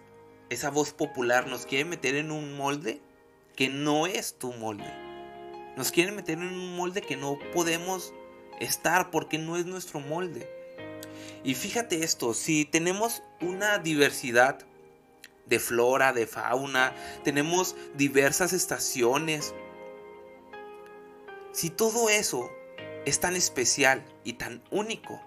esa 0.53 0.71
voz 0.71 0.93
popular 0.93 1.47
nos 1.47 1.67
quiere 1.67 1.85
meter 1.85 2.15
en 2.17 2.31
un 2.31 2.57
molde 2.57 3.01
que 3.57 3.69
no 3.69 4.07
es 4.07 4.39
tu 4.39 4.53
molde. 4.53 4.91
Nos 5.77 5.91
quieren 5.91 6.15
meter 6.15 6.39
en 6.39 6.45
un 6.45 6.77
molde 6.77 7.01
que 7.01 7.17
no 7.17 7.39
podemos 7.53 8.13
estar 8.61 9.11
porque 9.11 9.39
no 9.39 9.57
es 9.57 9.67
nuestro 9.67 10.01
molde. 10.01 10.49
Y 11.45 11.55
fíjate 11.55 12.05
esto, 12.05 12.35
si 12.35 12.65
tenemos 12.65 13.23
una 13.41 13.79
diversidad 13.79 14.59
de 15.47 15.59
flora, 15.59 16.13
de 16.13 16.27
fauna, 16.27 16.95
tenemos 17.25 17.75
diversas 17.95 18.53
estaciones, 18.53 19.55
si 21.53 21.71
todo 21.71 22.09
eso 22.09 22.51
es 23.05 23.19
tan 23.21 23.35
especial 23.35 24.05
y 24.25 24.35
tan 24.35 24.63
único, 24.71 25.21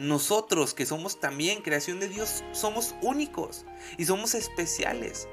nosotros 0.00 0.72
que 0.72 0.86
somos 0.86 1.20
también 1.20 1.60
creación 1.60 2.00
de 2.00 2.08
Dios, 2.08 2.42
somos 2.52 2.94
únicos 3.02 3.66
y 3.98 4.06
somos 4.06 4.34
especiales. 4.34 5.28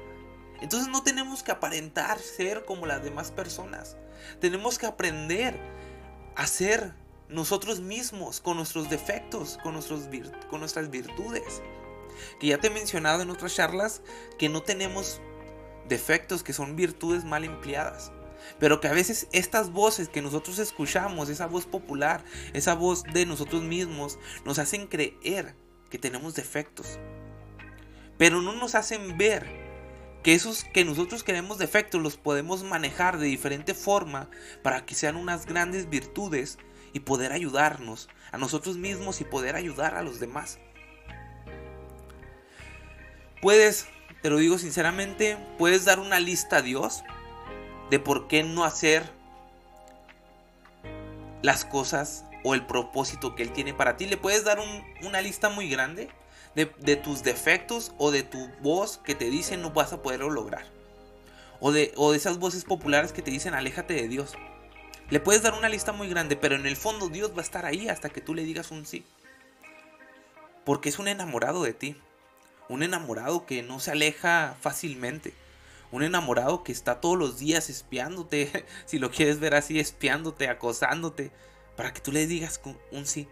Entonces 0.60 0.90
no 0.90 1.02
tenemos 1.02 1.42
que 1.42 1.52
aparentar 1.52 2.18
ser 2.18 2.66
como 2.66 2.84
las 2.84 3.02
demás 3.02 3.30
personas. 3.30 3.96
Tenemos 4.40 4.78
que 4.78 4.84
aprender 4.84 5.58
a 6.36 6.46
ser 6.46 6.92
nosotros 7.30 7.80
mismos, 7.80 8.42
con 8.42 8.58
nuestros 8.58 8.90
defectos, 8.90 9.58
con, 9.62 9.72
nuestros 9.72 10.02
con 10.50 10.60
nuestras 10.60 10.90
virtudes. 10.90 11.62
Que 12.38 12.48
ya 12.48 12.58
te 12.58 12.66
he 12.66 12.70
mencionado 12.70 13.22
en 13.22 13.30
otras 13.30 13.54
charlas 13.54 14.02
que 14.38 14.50
no 14.50 14.62
tenemos 14.62 15.22
defectos, 15.88 16.42
que 16.42 16.52
son 16.52 16.76
virtudes 16.76 17.24
mal 17.24 17.44
empleadas. 17.44 18.12
Pero 18.58 18.80
que 18.80 18.88
a 18.88 18.92
veces 18.92 19.28
estas 19.32 19.70
voces 19.70 20.08
que 20.08 20.22
nosotros 20.22 20.58
escuchamos, 20.58 21.28
esa 21.28 21.46
voz 21.46 21.66
popular, 21.66 22.24
esa 22.52 22.74
voz 22.74 23.02
de 23.04 23.26
nosotros 23.26 23.62
mismos, 23.62 24.18
nos 24.44 24.58
hacen 24.58 24.86
creer 24.86 25.54
que 25.90 25.98
tenemos 25.98 26.34
defectos. 26.34 26.98
Pero 28.16 28.42
no 28.42 28.52
nos 28.54 28.74
hacen 28.74 29.16
ver 29.16 29.68
que 30.22 30.34
esos 30.34 30.64
que 30.64 30.84
nosotros 30.84 31.22
queremos 31.22 31.58
defectos 31.58 32.02
los 32.02 32.16
podemos 32.16 32.64
manejar 32.64 33.18
de 33.18 33.26
diferente 33.26 33.74
forma 33.74 34.28
para 34.62 34.84
que 34.84 34.94
sean 34.94 35.16
unas 35.16 35.46
grandes 35.46 35.88
virtudes 35.88 36.58
y 36.92 37.00
poder 37.00 37.32
ayudarnos 37.32 38.08
a 38.32 38.38
nosotros 38.38 38.76
mismos 38.76 39.20
y 39.20 39.24
poder 39.24 39.56
ayudar 39.56 39.94
a 39.94 40.02
los 40.02 40.20
demás. 40.20 40.58
Puedes, 43.40 43.86
te 44.22 44.30
lo 44.30 44.38
digo 44.38 44.58
sinceramente, 44.58 45.38
puedes 45.58 45.84
dar 45.84 46.00
una 46.00 46.18
lista 46.18 46.56
a 46.56 46.62
Dios 46.62 47.04
de 47.90 47.98
por 47.98 48.28
qué 48.28 48.42
no 48.42 48.64
hacer 48.64 49.10
las 51.42 51.64
cosas 51.64 52.24
o 52.44 52.54
el 52.54 52.66
propósito 52.66 53.34
que 53.34 53.42
Él 53.42 53.52
tiene 53.52 53.74
para 53.74 53.96
ti. 53.96 54.06
Le 54.06 54.16
puedes 54.16 54.44
dar 54.44 54.58
una 55.02 55.20
lista 55.20 55.48
muy 55.48 55.68
grande 55.68 56.08
de, 56.54 56.96
tus 56.96 57.22
defectos 57.22 57.92
o 57.98 58.10
de 58.10 58.22
tu 58.22 58.48
voz 58.60 58.98
que 58.98 59.14
te 59.14 59.30
dice 59.30 59.56
no 59.56 59.70
vas 59.70 59.92
a 59.92 60.02
poderlo 60.02 60.30
lograr. 60.30 60.66
O 61.60 61.72
de, 61.72 61.92
o 61.96 62.12
de 62.12 62.16
esas 62.16 62.38
voces 62.38 62.64
populares 62.64 63.12
que 63.12 63.22
te 63.22 63.30
dicen 63.30 63.54
aléjate 63.54 63.94
de 63.94 64.08
Dios. 64.08 64.36
Le 65.10 65.20
puedes 65.20 65.42
dar 65.42 65.54
una 65.54 65.68
lista 65.68 65.92
muy 65.92 66.08
grande, 66.08 66.36
pero 66.36 66.54
en 66.54 66.66
el 66.66 66.76
fondo 66.76 67.08
Dios 67.08 67.32
va 67.32 67.38
a 67.38 67.42
estar 67.42 67.64
ahí 67.64 67.88
hasta 67.88 68.10
que 68.10 68.20
tú 68.20 68.34
le 68.34 68.44
digas 68.44 68.70
un 68.70 68.86
sí. 68.86 69.04
Porque 70.64 70.90
es 70.90 70.98
un 70.98 71.08
enamorado 71.08 71.62
de 71.62 71.72
ti. 71.72 71.96
Un 72.68 72.82
enamorado 72.82 73.46
que 73.46 73.62
no 73.62 73.80
se 73.80 73.92
aleja 73.92 74.56
fácilmente. 74.60 75.32
Un 75.90 76.02
enamorado 76.02 76.64
que 76.64 76.72
está 76.72 77.00
todos 77.00 77.18
los 77.18 77.38
días 77.38 77.70
espiándote, 77.70 78.66
si 78.86 78.98
lo 78.98 79.10
quieres 79.10 79.40
ver 79.40 79.54
así, 79.54 79.80
espiándote, 79.80 80.48
acosándote, 80.48 81.32
para 81.76 81.92
que 81.92 82.00
tú 82.00 82.12
le 82.12 82.26
digas 82.26 82.60
un 82.90 83.06
sí. 83.06 83.28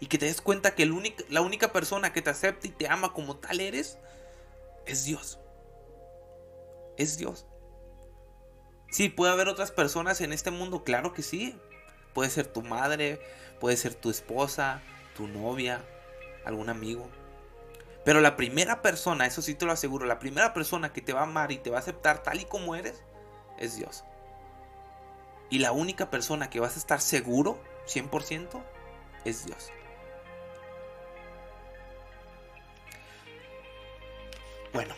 Y 0.00 0.06
que 0.06 0.18
te 0.18 0.26
des 0.26 0.40
cuenta 0.40 0.74
que 0.74 0.84
la 1.28 1.42
única 1.42 1.72
persona 1.72 2.12
que 2.12 2.22
te 2.22 2.30
acepta 2.30 2.66
y 2.66 2.70
te 2.70 2.88
ama 2.88 3.12
como 3.12 3.36
tal 3.36 3.60
eres, 3.60 3.98
es 4.84 5.04
Dios. 5.04 5.38
Es 6.96 7.18
Dios. 7.18 7.46
Sí, 8.90 9.08
puede 9.08 9.32
haber 9.32 9.48
otras 9.48 9.70
personas 9.70 10.20
en 10.20 10.32
este 10.32 10.50
mundo, 10.50 10.84
claro 10.84 11.12
que 11.12 11.22
sí. 11.22 11.56
Puede 12.14 12.30
ser 12.30 12.46
tu 12.46 12.62
madre, 12.62 13.20
puede 13.60 13.76
ser 13.76 13.94
tu 13.94 14.10
esposa, 14.10 14.82
tu 15.16 15.28
novia, 15.28 15.84
algún 16.44 16.68
amigo. 16.68 17.08
Pero 18.04 18.20
la 18.20 18.36
primera 18.36 18.82
persona, 18.82 19.26
eso 19.26 19.42
sí 19.42 19.54
te 19.54 19.64
lo 19.64 19.72
aseguro, 19.72 20.06
la 20.06 20.18
primera 20.18 20.52
persona 20.54 20.92
que 20.92 21.02
te 21.02 21.12
va 21.12 21.20
a 21.20 21.24
amar 21.24 21.52
y 21.52 21.58
te 21.58 21.70
va 21.70 21.76
a 21.76 21.80
aceptar 21.80 22.22
tal 22.22 22.40
y 22.40 22.44
como 22.44 22.74
eres, 22.74 23.02
es 23.58 23.76
Dios. 23.76 24.04
Y 25.50 25.58
la 25.58 25.72
única 25.72 26.10
persona 26.10 26.50
que 26.50 26.60
vas 26.60 26.76
a 26.76 26.78
estar 26.78 27.00
seguro, 27.00 27.62
100%, 27.86 28.62
es 29.24 29.46
Dios. 29.46 29.70
Bueno, 34.72 34.94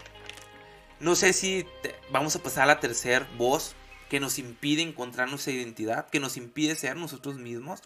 no 1.01 1.17
sé 1.17 1.33
si 1.33 1.67
vamos 2.11 2.37
a 2.37 2.43
pasar 2.43 2.63
a 2.63 2.67
la 2.67 2.81
tercera 2.81 3.29
voz 3.37 3.75
que 4.09 4.21
nos 4.21 4.39
impide 4.39 4.83
encontrar 4.83 5.29
nuestra 5.29 5.53
identidad, 5.53 6.09
que 6.09 6.21
nos 6.21 6.37
impide 6.37 6.77
ser 6.77 6.97
nosotros 6.97 7.37
mismos. 7.37 7.83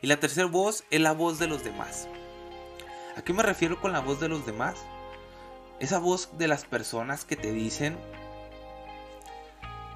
Y 0.00 0.08
la 0.08 0.18
tercera 0.18 0.46
voz 0.46 0.84
es 0.90 1.00
la 1.00 1.12
voz 1.12 1.38
de 1.38 1.46
los 1.46 1.62
demás. 1.62 2.08
¿A 3.16 3.22
qué 3.22 3.32
me 3.34 3.42
refiero 3.42 3.80
con 3.80 3.92
la 3.92 4.00
voz 4.00 4.20
de 4.20 4.28
los 4.28 4.46
demás? 4.46 4.76
Esa 5.80 5.98
voz 5.98 6.30
de 6.38 6.48
las 6.48 6.64
personas 6.64 7.24
que 7.24 7.36
te 7.36 7.52
dicen, 7.52 7.98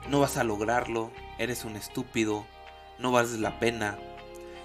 no 0.08 0.20
vas 0.20 0.36
a 0.36 0.44
lograrlo, 0.44 1.10
eres 1.38 1.64
un 1.64 1.76
estúpido, 1.76 2.46
no 2.98 3.12
vales 3.12 3.38
la 3.38 3.58
pena, 3.58 3.98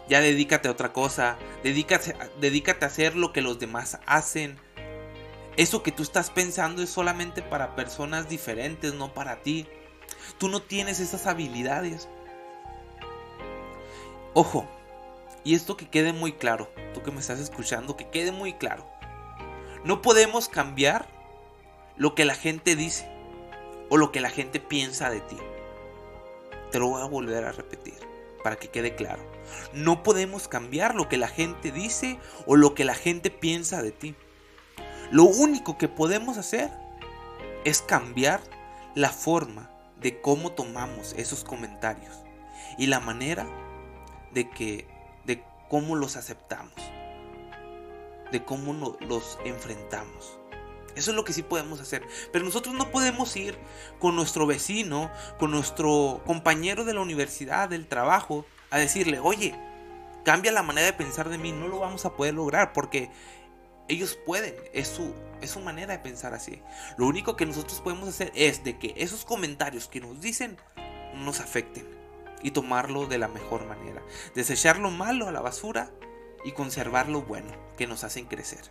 ya 0.10 0.20
dedícate 0.20 0.68
a 0.68 0.72
otra 0.72 0.92
cosa, 0.92 1.38
dedícate, 1.64 2.16
dedícate 2.42 2.84
a 2.84 2.90
hacer 2.90 3.16
lo 3.16 3.32
que 3.32 3.42
los 3.42 3.60
demás 3.60 4.00
hacen. 4.06 4.58
Eso 5.56 5.84
que 5.84 5.94
tú 5.94 6.04
estás 6.04 6.30
pensando 6.30 6.82
es 6.82 6.90
solamente 6.90 7.42
para 7.42 7.76
personas 7.76 8.28
diferentes, 8.28 8.94
no 8.94 9.14
para 9.14 9.42
ti. 9.42 9.68
Tú 10.38 10.50
no 10.50 10.62
tienes 10.62 11.00
esas 11.00 11.28
habilidades. 11.28 12.10
Ojo, 14.34 14.68
y 15.44 15.56
esto 15.56 15.78
que 15.78 15.90
quede 15.90 16.14
muy 16.14 16.34
claro, 16.34 16.72
tú 16.94 17.02
que 17.02 17.12
me 17.12 17.20
estás 17.20 17.40
escuchando, 17.40 17.98
que 17.98 18.10
quede 18.10 18.32
muy 18.32 18.54
claro. 18.54 18.88
No 19.84 20.02
podemos 20.02 20.48
cambiar 20.48 21.08
lo 21.98 22.14
que 22.14 22.26
la 22.26 22.36
gente 22.36 22.76
dice 22.76 23.10
o 23.90 23.98
lo 23.98 24.12
que 24.12 24.22
la 24.22 24.30
gente 24.30 24.60
piensa 24.60 25.10
de 25.10 25.22
ti. 25.22 25.38
Te 26.72 26.80
lo 26.80 26.90
voy 26.90 27.02
a 27.02 27.06
volver 27.06 27.44
a 27.44 27.52
repetir 27.52 27.96
para 28.44 28.56
que 28.56 28.70
quede 28.70 28.96
claro. 28.96 29.24
No 29.74 30.04
podemos 30.04 30.48
cambiar 30.48 30.96
lo 30.96 31.10
que 31.10 31.18
la 31.18 31.28
gente 31.28 31.72
dice 31.72 32.20
o 32.46 32.56
lo 32.56 32.74
que 32.74 32.86
la 32.86 32.96
gente 32.96 33.30
piensa 33.30 33.82
de 33.82 33.92
ti. 33.92 34.16
Lo 35.12 35.26
único 35.26 35.78
que 35.78 35.88
podemos 35.88 36.38
hacer 36.38 36.72
es 37.66 37.82
cambiar 37.82 38.42
la 38.96 39.10
forma 39.10 39.70
de 40.00 40.22
cómo 40.22 40.52
tomamos 40.52 41.14
esos 41.18 41.44
comentarios 41.44 42.16
y 42.78 42.88
la 42.88 43.00
manera 43.00 43.48
de 44.32 44.50
que 44.50 44.88
cómo 45.72 45.96
los 45.96 46.18
aceptamos, 46.18 46.74
de 48.30 48.44
cómo 48.44 48.98
los 49.00 49.40
enfrentamos. 49.46 50.38
Eso 50.98 51.12
es 51.12 51.16
lo 51.16 51.24
que 51.24 51.32
sí 51.32 51.44
podemos 51.44 51.80
hacer. 51.80 52.06
Pero 52.34 52.44
nosotros 52.44 52.76
no 52.76 52.92
podemos 52.92 53.34
ir 53.38 53.58
con 53.98 54.18
nuestro 54.18 54.46
vecino, 54.46 55.10
con 55.40 55.50
nuestro 55.50 56.22
compañero 56.26 56.84
de 56.84 56.94
la 56.94 57.00
universidad, 57.00 57.70
del 57.70 57.88
trabajo, 57.88 58.46
a 58.70 58.80
decirle, 58.80 59.22
oye, 59.22 59.56
cambia 60.26 60.52
la 60.52 60.62
manera 60.62 60.88
de 60.88 60.94
pensar 60.94 61.30
de 61.30 61.38
mí. 61.38 61.54
No 61.54 61.70
lo 61.70 61.80
vamos 61.80 62.04
a 62.04 62.18
poder 62.18 62.34
lograr 62.34 62.74
porque 62.74 63.10
ellos 63.88 64.20
pueden. 64.26 64.54
Es 64.74 64.90
su, 64.90 65.14
es 65.40 65.52
su 65.52 65.62
manera 65.62 65.94
de 65.94 66.00
pensar 66.00 66.34
así. 66.34 66.62
Lo 66.98 67.08
único 67.08 67.38
que 67.38 67.46
nosotros 67.46 67.80
podemos 67.80 68.10
hacer 68.10 68.30
es 68.36 68.66
de 68.66 68.78
que 68.78 68.94
esos 68.98 69.24
comentarios 69.24 69.88
que 69.88 70.02
nos 70.02 70.20
dicen 70.20 70.58
nos 71.16 71.40
afecten 71.40 72.01
y 72.44 72.52
tomarlo 72.52 73.08
de 73.08 73.18
la 73.18 73.28
mejor 73.28 73.66
manera. 73.66 74.02
Desechar 74.36 74.78
lo 74.78 74.92
malo 74.92 75.28
a 75.28 75.32
la 75.32 75.42
basura 75.42 75.92
y 76.44 76.52
conservar 76.52 77.10
lo 77.10 77.22
bueno 77.22 77.52
que 77.78 77.88
nos 77.88 78.04
hacen 78.04 78.26
crecer. 78.26 78.62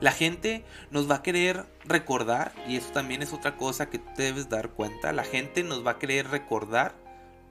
La 0.00 0.12
gente 0.12 0.64
nos 0.90 1.10
va 1.10 1.16
a 1.16 1.22
querer 1.22 1.66
recordar, 1.84 2.52
y 2.66 2.76
eso 2.76 2.90
también 2.90 3.22
es 3.22 3.34
otra 3.34 3.58
cosa 3.58 3.90
que 3.90 3.98
tú 3.98 4.10
debes 4.16 4.48
dar 4.48 4.70
cuenta, 4.70 5.12
la 5.12 5.24
gente 5.24 5.62
nos 5.62 5.86
va 5.86 5.92
a 5.92 5.98
querer 5.98 6.28
recordar 6.28 6.94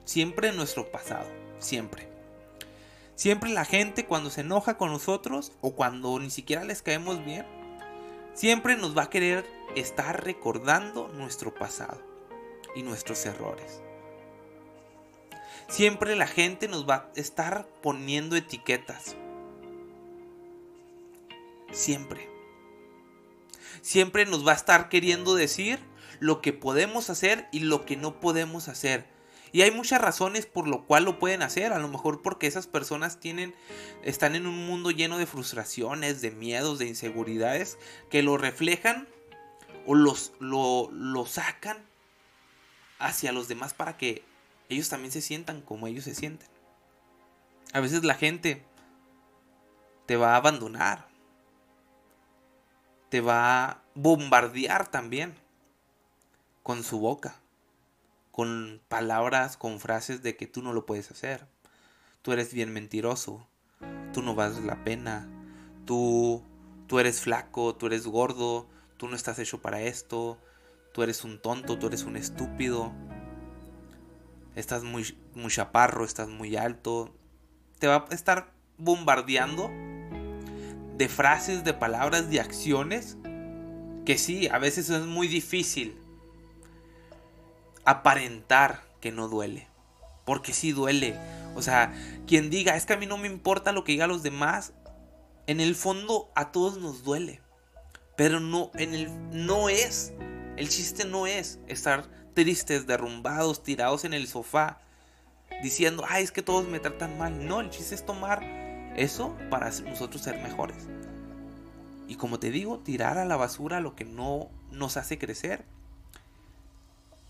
siempre 0.04 0.52
nuestro 0.52 0.90
pasado, 0.90 1.28
siempre. 1.60 2.08
Siempre 3.14 3.50
la 3.50 3.64
gente 3.64 4.06
cuando 4.06 4.30
se 4.30 4.40
enoja 4.40 4.78
con 4.78 4.90
nosotros 4.90 5.52
o 5.60 5.76
cuando 5.76 6.18
ni 6.18 6.30
siquiera 6.30 6.64
les 6.64 6.82
caemos 6.82 7.24
bien, 7.24 7.46
siempre 8.34 8.76
nos 8.76 8.96
va 8.96 9.04
a 9.04 9.10
querer 9.10 9.46
estar 9.76 10.24
recordando 10.24 11.08
nuestro 11.08 11.54
pasado 11.54 12.02
y 12.74 12.82
nuestros 12.82 13.24
errores. 13.26 13.82
Siempre 15.70 16.16
la 16.16 16.26
gente 16.26 16.66
nos 16.66 16.86
va 16.86 16.94
a 16.94 17.10
estar 17.14 17.64
poniendo 17.80 18.34
etiquetas. 18.34 19.14
Siempre. 21.70 22.28
Siempre 23.80 24.26
nos 24.26 24.44
va 24.44 24.50
a 24.50 24.56
estar 24.56 24.88
queriendo 24.88 25.36
decir 25.36 25.78
lo 26.18 26.42
que 26.42 26.52
podemos 26.52 27.08
hacer 27.08 27.48
y 27.52 27.60
lo 27.60 27.86
que 27.86 27.96
no 27.96 28.18
podemos 28.18 28.66
hacer. 28.66 29.06
Y 29.52 29.62
hay 29.62 29.70
muchas 29.70 30.00
razones 30.00 30.44
por 30.44 30.66
lo 30.66 30.86
cual 30.86 31.04
lo 31.04 31.20
pueden 31.20 31.40
hacer. 31.40 31.72
A 31.72 31.78
lo 31.78 31.86
mejor 31.86 32.20
porque 32.20 32.48
esas 32.48 32.66
personas 32.66 33.20
tienen, 33.20 33.54
están 34.02 34.34
en 34.34 34.48
un 34.48 34.66
mundo 34.66 34.90
lleno 34.90 35.18
de 35.18 35.26
frustraciones, 35.26 36.20
de 36.20 36.32
miedos, 36.32 36.80
de 36.80 36.88
inseguridades, 36.88 37.78
que 38.10 38.24
lo 38.24 38.36
reflejan 38.36 39.06
o 39.86 39.94
los, 39.94 40.32
lo, 40.40 40.90
lo 40.90 41.26
sacan 41.26 41.78
hacia 42.98 43.30
los 43.30 43.46
demás 43.46 43.72
para 43.72 43.96
que 43.96 44.24
ellos 44.70 44.88
también 44.88 45.12
se 45.12 45.20
sientan 45.20 45.60
como 45.60 45.86
ellos 45.86 46.04
se 46.04 46.14
sienten. 46.14 46.48
A 47.72 47.80
veces 47.80 48.04
la 48.04 48.14
gente 48.14 48.64
te 50.06 50.16
va 50.16 50.34
a 50.34 50.36
abandonar. 50.36 51.08
Te 53.08 53.20
va 53.20 53.64
a 53.64 53.82
bombardear 53.94 54.88
también 54.88 55.34
con 56.62 56.84
su 56.84 57.00
boca. 57.00 57.34
Con 58.30 58.80
palabras, 58.88 59.56
con 59.56 59.80
frases 59.80 60.22
de 60.22 60.36
que 60.36 60.46
tú 60.46 60.62
no 60.62 60.72
lo 60.72 60.86
puedes 60.86 61.10
hacer. 61.10 61.48
Tú 62.22 62.32
eres 62.32 62.54
bien 62.54 62.72
mentiroso. 62.72 63.48
Tú 64.12 64.22
no 64.22 64.36
vales 64.36 64.62
la 64.64 64.84
pena. 64.84 65.28
Tú, 65.84 66.44
tú 66.86 67.00
eres 67.00 67.20
flaco, 67.20 67.74
tú 67.74 67.86
eres 67.86 68.06
gordo. 68.06 68.68
Tú 68.96 69.08
no 69.08 69.16
estás 69.16 69.40
hecho 69.40 69.60
para 69.60 69.80
esto. 69.80 70.38
Tú 70.92 71.02
eres 71.02 71.24
un 71.24 71.40
tonto, 71.40 71.78
tú 71.78 71.88
eres 71.88 72.04
un 72.04 72.16
estúpido 72.16 72.92
estás 74.56 74.82
muy, 74.82 75.16
muy 75.34 75.50
chaparro, 75.50 76.04
estás 76.04 76.28
muy 76.28 76.56
alto. 76.56 77.14
Te 77.78 77.86
va 77.86 78.06
a 78.10 78.14
estar 78.14 78.52
bombardeando 78.78 79.70
de 80.96 81.08
frases, 81.08 81.64
de 81.64 81.74
palabras, 81.74 82.30
de 82.30 82.40
acciones 82.40 83.16
que 84.04 84.18
sí, 84.18 84.48
a 84.48 84.58
veces 84.58 84.90
es 84.90 85.06
muy 85.06 85.28
difícil 85.28 85.96
aparentar 87.84 88.82
que 89.00 89.12
no 89.12 89.28
duele. 89.28 89.68
Porque 90.24 90.52
sí 90.52 90.72
duele. 90.72 91.16
O 91.54 91.62
sea, 91.62 91.92
quien 92.26 92.50
diga, 92.50 92.76
es 92.76 92.86
que 92.86 92.94
a 92.94 92.96
mí 92.96 93.06
no 93.06 93.18
me 93.18 93.28
importa 93.28 93.72
lo 93.72 93.84
que 93.84 93.92
digan 93.92 94.08
los 94.08 94.22
demás, 94.22 94.72
en 95.46 95.60
el 95.60 95.74
fondo 95.74 96.30
a 96.34 96.52
todos 96.52 96.78
nos 96.78 97.02
duele. 97.02 97.40
Pero 98.16 98.40
no, 98.40 98.70
en 98.74 98.94
el, 98.94 99.46
no 99.46 99.68
es, 99.68 100.12
el 100.56 100.68
chiste 100.68 101.04
no 101.04 101.26
es 101.26 101.58
estar 101.66 102.04
tristes, 102.42 102.86
derrumbados, 102.86 103.62
tirados 103.62 104.04
en 104.04 104.14
el 104.14 104.26
sofá, 104.26 104.78
diciendo, 105.62 106.04
ay, 106.08 106.24
es 106.24 106.32
que 106.32 106.40
todos 106.40 106.66
me 106.66 106.80
tratan 106.80 107.18
mal. 107.18 107.46
No, 107.46 107.60
el 107.60 107.68
chiste 107.68 107.94
es 107.94 108.06
tomar 108.06 108.42
eso 108.96 109.36
para 109.50 109.70
nosotros 109.82 110.22
ser 110.22 110.40
mejores. 110.42 110.88
Y 112.08 112.14
como 112.16 112.40
te 112.40 112.50
digo, 112.50 112.78
tirar 112.78 113.18
a 113.18 113.26
la 113.26 113.36
basura 113.36 113.80
lo 113.80 113.94
que 113.94 114.06
no 114.06 114.48
nos 114.70 114.96
hace 114.96 115.18
crecer. 115.18 115.64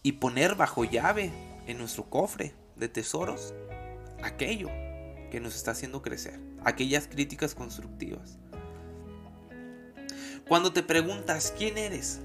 y 0.03 0.12
poner 0.12 0.55
bajo 0.55 0.85
llave 0.85 1.31
en 1.66 1.79
nuestro 1.79 2.05
cofre 2.05 2.55
de 2.77 2.88
tesoros 2.88 3.53
aquello 4.23 4.68
que 5.31 5.40
nos 5.40 5.55
está 5.55 5.73
haciendo 5.73 6.03
crecer, 6.03 6.40
aquellas 6.64 7.07
críticas 7.07 7.55
constructivas. 7.55 8.38
Cuando 10.49 10.73
te 10.73 10.83
preguntas 10.83 11.53
quién 11.57 11.79
eres, 11.79 12.20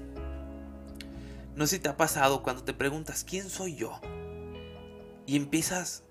no 1.56 1.66
sé 1.66 1.76
si 1.76 1.82
te 1.82 1.88
ha 1.88 1.96
pasado 1.96 2.42
cuando 2.42 2.62
te 2.62 2.74
preguntas 2.74 3.24
quién 3.24 3.48
soy 3.48 3.74
yo 3.74 3.98
y 5.26 5.36
empiezas 5.36 6.04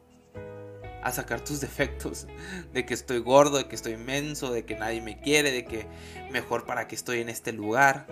a 1.03 1.11
sacar 1.11 1.39
tus 1.41 1.61
defectos, 1.61 2.25
de 2.73 2.83
que 2.83 2.95
estoy 2.95 3.19
gordo, 3.19 3.57
de 3.57 3.67
que 3.67 3.75
estoy 3.75 3.93
inmenso, 3.93 4.51
de 4.51 4.65
que 4.65 4.75
nadie 4.75 5.01
me 5.01 5.21
quiere, 5.21 5.51
de 5.51 5.63
que 5.63 5.85
mejor 6.31 6.65
para 6.65 6.87
que 6.87 6.95
estoy 6.95 7.19
en 7.19 7.29
este 7.29 7.53
lugar. 7.53 8.07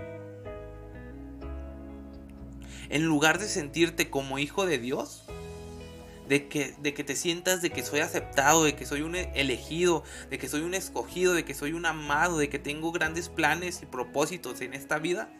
En 2.90 3.04
lugar 3.06 3.40
de 3.40 3.48
sentirte 3.48 4.12
como 4.12 4.38
hijo 4.38 4.68
de 4.68 4.78
Dios, 4.78 5.26
de 6.30 6.48
que, 6.48 6.76
de 6.80 6.94
que 6.94 7.04
te 7.04 7.16
sientas 7.16 7.64
de 7.64 7.72
que 7.72 7.84
soy 7.84 8.02
aceptado, 8.02 8.64
de 8.64 8.76
que 8.76 8.86
soy 8.86 9.02
un 9.02 9.16
elegido, 9.16 10.04
de 10.30 10.38
que 10.38 10.48
soy 10.48 10.62
un 10.62 10.76
escogido, 10.76 11.34
de 11.34 11.46
que 11.46 11.56
soy 11.56 11.74
un 11.74 11.88
amado, 11.88 12.38
de 12.38 12.48
que 12.48 12.60
tengo 12.60 12.92
grandes 12.92 13.28
planes 13.28 13.82
y 13.82 13.88
propósitos 13.88 14.62
en 14.62 14.76
esta 14.76 15.00
vida, 15.00 15.34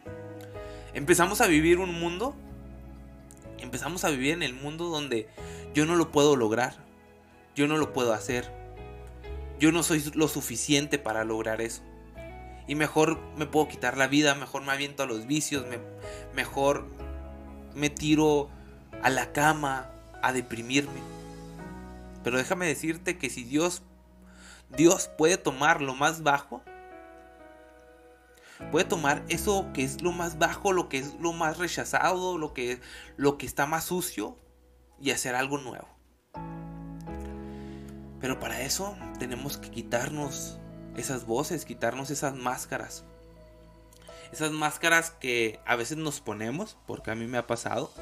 empezamos 0.94 1.40
a 1.40 1.46
vivir 1.46 1.78
un 1.78 1.92
mundo, 1.98 2.34
empezamos 3.58 4.04
a 4.04 4.10
vivir 4.10 4.32
en 4.32 4.42
el 4.42 4.54
mundo 4.54 4.86
donde 4.86 5.28
yo 5.74 5.86
no 5.86 5.96
lo 5.96 6.10
puedo 6.10 6.36
lograr, 6.36 6.76
yo 7.54 7.66
no 7.66 7.76
lo 7.76 7.92
puedo 7.92 8.12
hacer, 8.12 8.50
yo 9.58 9.72
no 9.72 9.82
soy 9.82 10.02
lo 10.14 10.28
suficiente 10.28 10.98
para 10.98 11.24
lograr 11.24 11.60
eso. 11.60 11.82
Y 12.66 12.76
mejor 12.76 13.18
me 13.36 13.46
puedo 13.46 13.68
quitar 13.68 13.98
la 13.98 14.06
vida, 14.06 14.34
mejor 14.34 14.62
me 14.62 14.72
aviento 14.72 15.02
a 15.02 15.06
los 15.06 15.26
vicios, 15.26 15.66
mejor 16.34 16.86
me 17.74 17.90
tiro 17.90 18.48
a 19.02 19.10
la 19.10 19.32
cama, 19.32 19.90
a 20.22 20.32
deprimirme. 20.32 21.00
Pero 22.22 22.38
déjame 22.38 22.66
decirte 22.66 23.18
que 23.18 23.28
si 23.28 23.44
Dios 23.44 23.82
Dios 24.76 25.08
puede 25.16 25.36
tomar 25.36 25.80
lo 25.80 25.94
más 25.94 26.22
bajo, 26.22 26.62
puede 28.70 28.84
tomar 28.84 29.24
eso 29.28 29.70
que 29.72 29.84
es 29.84 30.02
lo 30.02 30.12
más 30.12 30.38
bajo, 30.38 30.72
lo 30.72 30.88
que 30.88 30.98
es 30.98 31.14
lo 31.20 31.32
más 31.32 31.58
rechazado, 31.58 32.38
lo 32.38 32.54
que 32.54 32.80
lo 33.16 33.38
que 33.38 33.46
está 33.46 33.66
más 33.66 33.84
sucio 33.84 34.38
y 35.00 35.10
hacer 35.10 35.34
algo 35.34 35.58
nuevo. 35.58 35.88
Pero 38.20 38.40
para 38.40 38.62
eso 38.62 38.96
tenemos 39.18 39.58
que 39.58 39.70
quitarnos 39.70 40.58
esas 40.96 41.26
voces, 41.26 41.64
quitarnos 41.64 42.10
esas 42.10 42.34
máscaras. 42.34 43.04
Esas 44.32 44.50
máscaras 44.50 45.10
que 45.10 45.60
a 45.66 45.76
veces 45.76 45.98
nos 45.98 46.20
ponemos, 46.20 46.76
porque 46.86 47.10
a 47.10 47.14
mí 47.14 47.26
me 47.26 47.38
ha 47.38 47.46
pasado, 47.46 47.92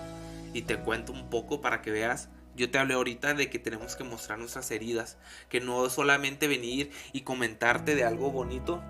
y 0.55 0.63
te 0.63 0.79
cuento 0.79 1.13
un 1.13 1.29
poco 1.29 1.61
para 1.61 1.83
que 1.83 1.91
veas. 1.91 2.29
Yo 2.55 2.71
te 2.71 2.79
hablé 2.79 2.95
ahorita 2.95 3.35
de 3.35 3.51
que 3.51 3.59
tenemos 3.59 3.97
que 3.97 4.05
mostrar 4.05 4.39
nuestras 4.39 4.71
heridas, 4.71 5.19
que 5.49 5.61
no 5.61 5.89
solamente 5.91 6.49
venir 6.49 6.91
y 7.13 7.23
comentarte 7.23 7.95
de 7.95 8.05
algo 8.05 8.31
bonito, 8.31 8.83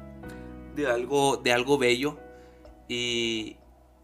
de 0.74 0.86
algo, 0.88 1.36
de 1.36 1.52
algo 1.52 1.78
bello 1.78 2.18
y 2.88 3.56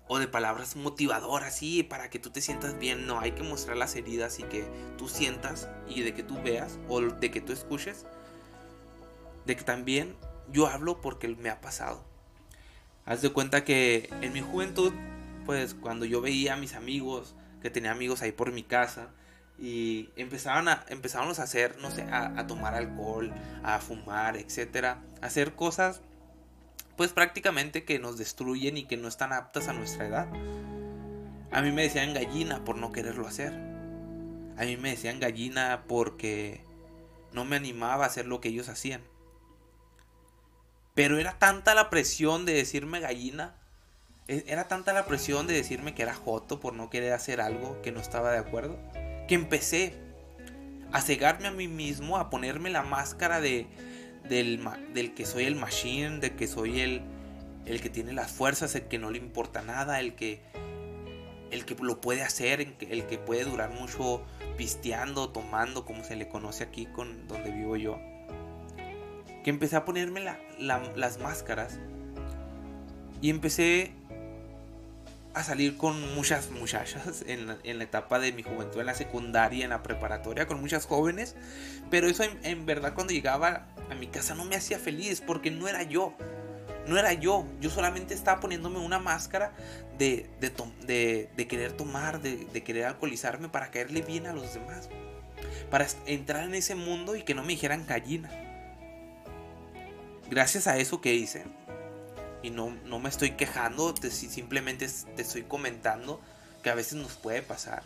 o 0.09 0.19
de 0.19 0.27
palabras 0.27 0.75
motivadoras, 0.75 1.57
sí, 1.57 1.83
para 1.83 2.09
que 2.09 2.19
tú 2.19 2.31
te 2.31 2.41
sientas 2.41 2.79
bien. 2.79 3.07
No, 3.07 3.21
hay 3.21 3.33
que 3.33 3.43
mostrar 3.43 3.77
las 3.77 3.95
heridas 3.95 4.39
y 4.39 4.45
que 4.45 4.65
tú 4.97 5.09
sientas 5.09 5.69
y 5.87 6.03
de 6.03 6.15
que 6.15 6.23
tú 6.23 6.41
veas 6.43 6.79
o 6.89 7.01
de 7.01 7.31
que 7.31 7.41
tú 7.41 7.53
escuches. 7.53 8.07
De 9.45 9.55
que 9.55 9.65
también 9.65 10.17
yo 10.51 10.67
hablo 10.67 11.01
porque 11.01 11.29
me 11.29 11.51
ha 11.51 11.61
pasado. 11.61 12.03
Haz 13.05 13.23
de 13.23 13.31
cuenta 13.31 13.65
que 13.65 14.09
en 14.23 14.33
mi 14.33 14.41
juventud, 14.41 14.93
pues 15.45 15.75
cuando 15.75 16.07
yo 16.07 16.21
veía 16.21 16.55
a 16.55 16.57
mis 16.57 16.75
amigos 16.75 17.35
que 17.63 17.71
tenía 17.71 17.91
amigos 17.91 18.23
ahí 18.23 18.33
por 18.33 18.53
mi 18.53 18.63
casa 18.63 19.11
y 19.59 20.11
empezaban 20.17 20.69
a, 20.69 20.85
empezábamos 20.89 21.39
a 21.39 21.43
hacer, 21.43 21.77
no 21.81 21.91
sé, 21.91 22.03
a, 22.03 22.47
tomar 22.47 22.75
alcohol, 22.75 23.33
a 23.63 23.79
fumar, 23.81 24.37
etcétera, 24.37 25.03
hacer 25.21 25.55
cosas 25.55 26.01
pues 26.99 27.13
prácticamente 27.13 27.85
que 27.85 28.01
nos 28.01 28.19
destruyen 28.19 28.77
y 28.77 28.85
que 28.85 28.97
no 28.97 29.07
están 29.07 29.33
aptas 29.33 29.69
a 29.69 29.73
nuestra 29.73 30.07
edad. 30.07 30.29
A 31.53 31.63
mí 31.63 31.71
me 31.71 31.83
decían 31.83 32.13
gallina 32.13 32.65
por 32.65 32.77
no 32.77 32.91
quererlo 32.91 33.29
hacer. 33.29 33.53
A 34.59 34.65
mí 34.65 34.77
me 34.77 34.91
decían 34.91 35.21
gallina 35.21 35.85
porque 35.87 36.61
no 37.33 37.45
me 37.45 37.55
animaba 37.55 38.03
a 38.03 38.09
hacer 38.09 38.27
lo 38.27 38.41
que 38.41 38.49
ellos 38.49 38.69
hacían. 38.69 39.01
Pero 40.95 41.19
era 41.19 41.39
tanta 41.39 41.73
la 41.77 41.89
presión 41.89 42.45
de 42.45 42.55
decirme 42.55 42.99
gallina 42.99 43.55
e, 44.27 44.43
era 44.49 44.67
tanta 44.67 44.93
la 44.93 45.07
presión 45.07 45.47
de 45.47 45.55
decirme 45.55 45.95
que 45.95 46.03
era 46.03 46.15
joto 46.15 46.59
por 46.59 46.75
no 46.75 46.91
querer 46.91 47.13
hacer 47.13 47.41
algo 47.41 47.81
que 47.81 47.93
no 47.93 48.01
estaba 48.01 48.33
de 48.33 48.39
acuerdo, 48.39 48.77
que 49.29 49.37
empecé 49.37 49.95
a 50.91 51.01
cegarme 51.01 51.47
a 51.47 51.53
mí 51.53 51.69
mismo, 51.69 52.17
a 52.17 52.29
ponerme 52.29 52.71
la 52.71 52.83
máscara 52.83 53.41
de, 53.41 53.69
del, 54.29 54.61
del 54.95 55.15
que 55.15 55.27
soy 55.27 55.45
el 55.45 55.57
machine, 55.57 56.19
de 56.21 56.35
que 56.35 56.47
soy 56.47 56.81
el, 56.81 57.03
el 57.67 57.81
que 57.81 57.91
tiene 57.91 58.13
las 58.13 58.31
fuerzas, 58.31 58.75
el 58.75 58.83
que 58.83 58.99
no 58.99 59.11
le 59.11 59.19
importa 59.19 59.63
nada, 59.63 60.01
el 60.01 60.15
que, 60.15 60.41
el 61.51 61.65
que 61.65 61.75
lo 61.77 62.01
puede 62.01 62.23
hacer, 62.23 62.61
el 62.61 63.07
que 63.07 63.19
puede 63.19 63.45
durar 63.45 63.71
mucho 63.71 64.23
pisteando, 64.57 65.31
tomando, 65.31 65.85
como 65.85 66.05
se 66.05 66.17
le 66.17 66.29
conoce 66.29 66.65
aquí 66.65 66.87
con 66.87 67.29
donde 67.29 67.51
vivo 67.53 67.77
yo. 67.77 67.99
Que 69.45 69.51
empecé 69.51 69.77
a 69.77 69.85
ponerme 69.85 70.25
las 70.59 71.19
máscaras 71.19 71.79
y 73.21 73.31
empecé 73.31 73.93
a 75.35 75.45
salir 75.45 75.77
con 75.77 76.15
muchas 76.15 76.51
muchachas 76.51 77.25
en 77.27 77.47
la, 77.47 77.85
etapa 77.85 78.19
de 78.19 78.33
mi 78.33 78.43
juventud, 78.43 78.81
en 78.81 78.87
la 78.87 78.95
secundaria, 78.95 79.65
en 79.65 79.71
la 79.71 79.83
preparatoria, 79.83 80.47
con 80.47 80.61
muchas 80.61 80.87
jóvenes. 80.87 81.37
Pero 81.91 82.09
eso 82.09 82.25
en, 82.43 82.67
verdad 82.67 82.95
cuando 82.95 83.13
llegaba 83.13 83.69
a 83.91 83.95
mi 83.95 84.07
casa 84.07 84.35
no 84.35 84.45
me 84.45 84.57
hacía 84.57 84.79
feliz 84.79 85.21
porque 85.21 85.51
no 85.51 85.69
era 85.69 85.83
yo. 85.83 86.15
No 86.87 86.99
era 86.99 87.13
yo. 87.13 87.47
Yo 87.61 87.71
solamente 87.71 88.15
estaba 88.15 88.41
poniéndome 88.41 88.79
una 88.79 88.99
máscara 88.99 89.53
de, 89.99 90.29
de, 90.41 91.29
de 91.37 91.49
querer 91.49 91.73
tomar, 91.73 92.21
de, 92.21 92.63
querer 92.63 92.87
alcoholizarme 92.87 93.49
para 93.49 93.71
caerle 93.71 94.03
bien 94.03 94.27
a 94.27 94.33
los 94.33 94.55
demás. 94.55 94.89
Para 95.71 95.87
entrar 96.07 96.45
en 96.45 96.55
ese 96.55 96.75
mundo 96.75 97.17
y 97.17 97.23
que 97.23 97.35
no 97.35 97.43
me 97.43 97.49
dijeran 97.49 97.87
gallina. 97.87 98.31
Gracias 100.31 100.67
a 100.67 100.77
eso 100.77 101.01
que 101.01 101.15
hice, 101.15 101.45
y 102.43 102.51
no, 102.51 102.77
no 102.85 102.99
me 102.99 103.09
estoy 103.09 103.33
quejando, 103.33 103.95
simplemente 103.97 104.87
te 105.17 105.23
estoy 105.23 105.43
comentando 105.43 106.21
que 106.63 106.71
a 106.71 106.75
veces 106.75 106.95
nos 106.95 107.15
puede 107.15 107.43
pasar. 107.43 107.83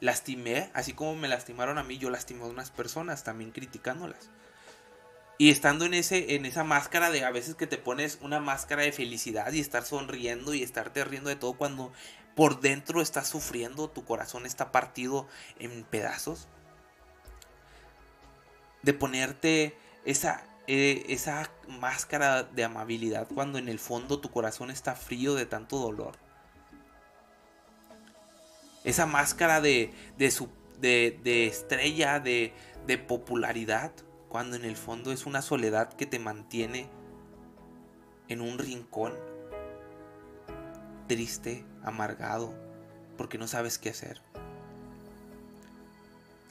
Lastimé, 0.00 0.70
así 0.74 0.92
como 0.92 1.16
me 1.16 1.28
lastimaron 1.28 1.78
a 1.78 1.82
mí, 1.82 1.98
yo 1.98 2.10
lastimé 2.10 2.44
a 2.44 2.46
unas 2.46 2.70
personas 2.70 3.24
también 3.24 3.50
criticándolas. 3.50 4.30
Y 5.40 5.50
estando 5.50 5.84
en, 5.84 5.94
ese, 5.94 6.34
en 6.34 6.46
esa 6.46 6.64
máscara 6.64 7.10
de 7.10 7.24
a 7.24 7.30
veces 7.30 7.54
que 7.54 7.68
te 7.68 7.78
pones 7.78 8.18
una 8.22 8.40
máscara 8.40 8.82
de 8.82 8.90
felicidad 8.90 9.52
y 9.52 9.60
estar 9.60 9.84
sonriendo 9.84 10.52
y 10.52 10.64
estarte 10.64 11.04
riendo 11.04 11.30
de 11.30 11.36
todo 11.36 11.52
cuando 11.52 11.92
por 12.34 12.60
dentro 12.60 13.00
estás 13.00 13.28
sufriendo, 13.28 13.88
tu 13.88 14.04
corazón 14.04 14.46
está 14.46 14.72
partido 14.72 15.28
en 15.60 15.84
pedazos. 15.84 16.48
De 18.82 18.94
ponerte 18.94 19.76
esa, 20.04 20.44
eh, 20.66 21.06
esa 21.08 21.50
máscara 21.68 22.42
de 22.42 22.64
amabilidad 22.64 23.28
cuando 23.32 23.58
en 23.58 23.68
el 23.68 23.78
fondo 23.78 24.20
tu 24.20 24.30
corazón 24.30 24.70
está 24.70 24.96
frío 24.96 25.34
de 25.34 25.46
tanto 25.46 25.78
dolor. 25.78 26.16
Esa 28.82 29.06
máscara 29.06 29.60
de, 29.60 29.92
de, 30.16 31.18
de, 31.22 31.46
estrella, 31.46 32.20
de, 32.20 32.52
de 32.86 32.98
popularidad, 32.98 33.92
cuando 34.28 34.56
en 34.56 34.64
el 34.64 34.76
fondo 34.76 35.12
es 35.12 35.26
una 35.26 35.42
soledad 35.42 35.92
que 35.92 36.06
te 36.06 36.18
mantiene 36.18 36.88
en 38.28 38.40
un 38.40 38.58
rincón, 38.58 39.14
triste, 41.06 41.64
amargado, 41.82 42.54
porque 43.16 43.38
no 43.38 43.46
sabes 43.46 43.78
qué 43.78 43.90
hacer. 43.90 44.20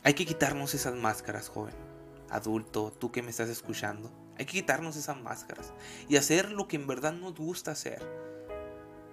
Hay 0.04 0.14
que 0.14 0.26
quitarnos 0.26 0.74
esas 0.74 0.96
máscaras, 0.96 1.50
joven 1.50 1.88
adulto, 2.30 2.92
tú 2.98 3.12
que 3.12 3.22
me 3.22 3.30
estás 3.30 3.50
escuchando. 3.50 4.12
Hay 4.38 4.46
que 4.46 4.54
quitarnos 4.54 4.96
esas 4.96 5.18
máscaras 5.18 5.74
y 6.08 6.18
hacer 6.18 6.52
lo 6.52 6.68
que 6.68 6.76
en 6.76 6.88
verdad 6.88 7.14
nos 7.14 7.36
gusta 7.36 7.72
hacer. 7.72 8.02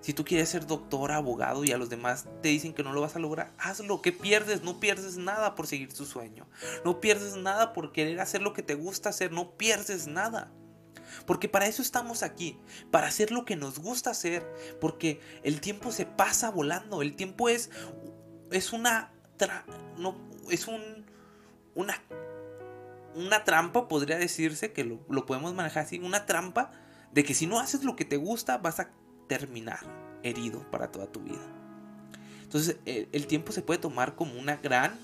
Si 0.04 0.12
tú 0.12 0.22
quieres 0.22 0.50
ser 0.50 0.66
doctor, 0.66 1.12
abogado 1.12 1.64
y 1.64 1.72
a 1.72 1.78
los 1.78 1.88
demás 1.88 2.26
te 2.42 2.50
dicen 2.50 2.74
que 2.74 2.82
no 2.82 2.92
lo 2.92 3.00
vas 3.00 3.16
a 3.16 3.20
lograr, 3.20 3.54
hazlo. 3.56 4.02
¿Qué 4.02 4.12
pierdes? 4.12 4.62
No 4.62 4.78
pierdes 4.78 5.16
nada 5.16 5.54
por 5.54 5.66
seguir 5.66 5.94
tu 5.94 6.04
sueño. 6.04 6.46
No 6.84 7.00
pierdes 7.00 7.36
nada 7.36 7.72
por 7.72 7.90
querer 7.90 8.20
hacer 8.20 8.42
lo 8.42 8.52
que 8.52 8.62
te 8.62 8.74
gusta 8.74 9.08
hacer. 9.08 9.32
No 9.32 9.52
pierdes 9.52 10.06
nada. 10.06 10.52
Porque 11.24 11.48
para 11.48 11.68
eso 11.68 11.80
estamos 11.80 12.22
aquí, 12.22 12.58
para 12.90 13.06
hacer 13.06 13.30
lo 13.30 13.46
que 13.46 13.56
nos 13.56 13.78
gusta 13.78 14.10
hacer, 14.10 14.46
porque 14.78 15.22
el 15.42 15.62
tiempo 15.62 15.90
se 15.90 16.04
pasa 16.04 16.50
volando, 16.50 17.00
el 17.00 17.16
tiempo 17.16 17.48
es 17.48 17.70
es 18.50 18.74
una 18.74 19.10
no 19.96 20.18
es 20.50 20.68
un 20.68 21.06
una 21.74 21.98
una 23.14 23.42
trampa, 23.44 23.88
podría 23.88 24.18
decirse, 24.18 24.74
que 24.74 24.84
lo, 24.84 24.98
podemos 25.24 25.54
manejar 25.54 25.84
así, 25.84 25.98
una 25.98 26.26
trampa 26.26 26.72
de 27.10 27.24
que 27.24 27.32
si 27.32 27.46
no 27.46 27.58
haces 27.58 27.84
lo 27.84 27.96
que 27.96 28.04
te 28.04 28.18
gusta 28.18 28.58
vas 28.58 28.80
a 28.80 28.90
terminar 29.26 29.80
herido 30.22 30.68
para 30.70 30.90
toda 30.90 31.06
tu 31.06 31.20
vida. 31.20 31.44
Entonces 32.42 32.76
el, 32.84 33.26
tiempo 33.26 33.52
se 33.52 33.62
puede 33.62 33.80
tomar 33.80 34.14
como 34.14 34.38
una 34.38 34.56
gran, 34.56 34.98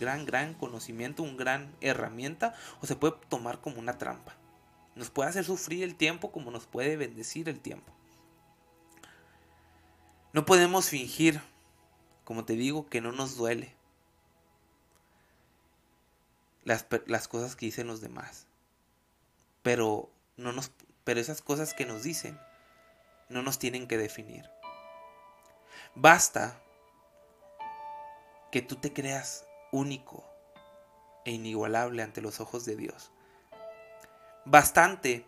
gran, 0.00 0.26
gran 0.26 0.54
conocimiento, 0.54 1.22
una 1.22 1.36
gran 1.36 1.74
herramienta 1.80 2.54
o 2.80 2.86
se 2.86 2.96
puede 2.96 3.14
tomar 3.28 3.60
como 3.60 3.78
una 3.78 3.96
trampa. 3.96 4.34
Nos 4.96 5.10
puede 5.10 5.28
hacer 5.28 5.44
sufrir 5.44 5.84
el 5.84 5.94
tiempo 5.94 6.32
como 6.32 6.50
nos 6.50 6.66
puede 6.66 6.96
bendecir 6.96 7.48
el 7.48 7.60
tiempo. 7.60 7.92
No 10.32 10.44
podemos 10.44 10.88
fingir, 10.88 11.40
como 12.24 12.44
te 12.44 12.54
digo, 12.54 12.88
que 12.88 13.00
no 13.00 13.12
nos 13.12 13.36
duele 13.36 13.74
las, 16.64 16.86
las 17.06 17.28
cosas 17.28 17.56
que 17.56 17.66
dicen 17.66 17.86
los 17.86 18.00
demás. 18.00 18.46
Pero, 19.62 20.10
no 20.36 20.52
nos, 20.52 20.72
pero 21.04 21.20
esas 21.20 21.40
cosas 21.40 21.72
que 21.72 21.86
nos 21.86 22.02
dicen 22.02 22.38
no 23.28 23.42
nos 23.42 23.58
tienen 23.58 23.86
que 23.86 23.98
definir. 23.98 24.50
Basta 25.94 26.60
que 28.52 28.62
tú 28.62 28.76
te 28.76 28.92
creas 28.92 29.46
único 29.72 30.24
e 31.24 31.32
inigualable 31.32 32.02
ante 32.02 32.20
los 32.20 32.40
ojos 32.40 32.64
de 32.64 32.76
Dios. 32.76 33.12
Bastante 34.44 35.26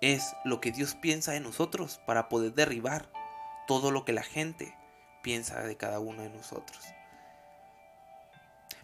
es 0.00 0.34
lo 0.44 0.60
que 0.60 0.72
Dios 0.72 0.94
piensa 0.94 1.32
de 1.32 1.40
nosotros 1.40 2.00
para 2.06 2.28
poder 2.28 2.54
derribar 2.54 3.10
todo 3.66 3.90
lo 3.90 4.04
que 4.04 4.12
la 4.12 4.22
gente 4.22 4.76
piensa 5.22 5.60
de 5.62 5.76
cada 5.76 6.00
uno 6.00 6.22
de 6.22 6.30
nosotros. 6.30 6.84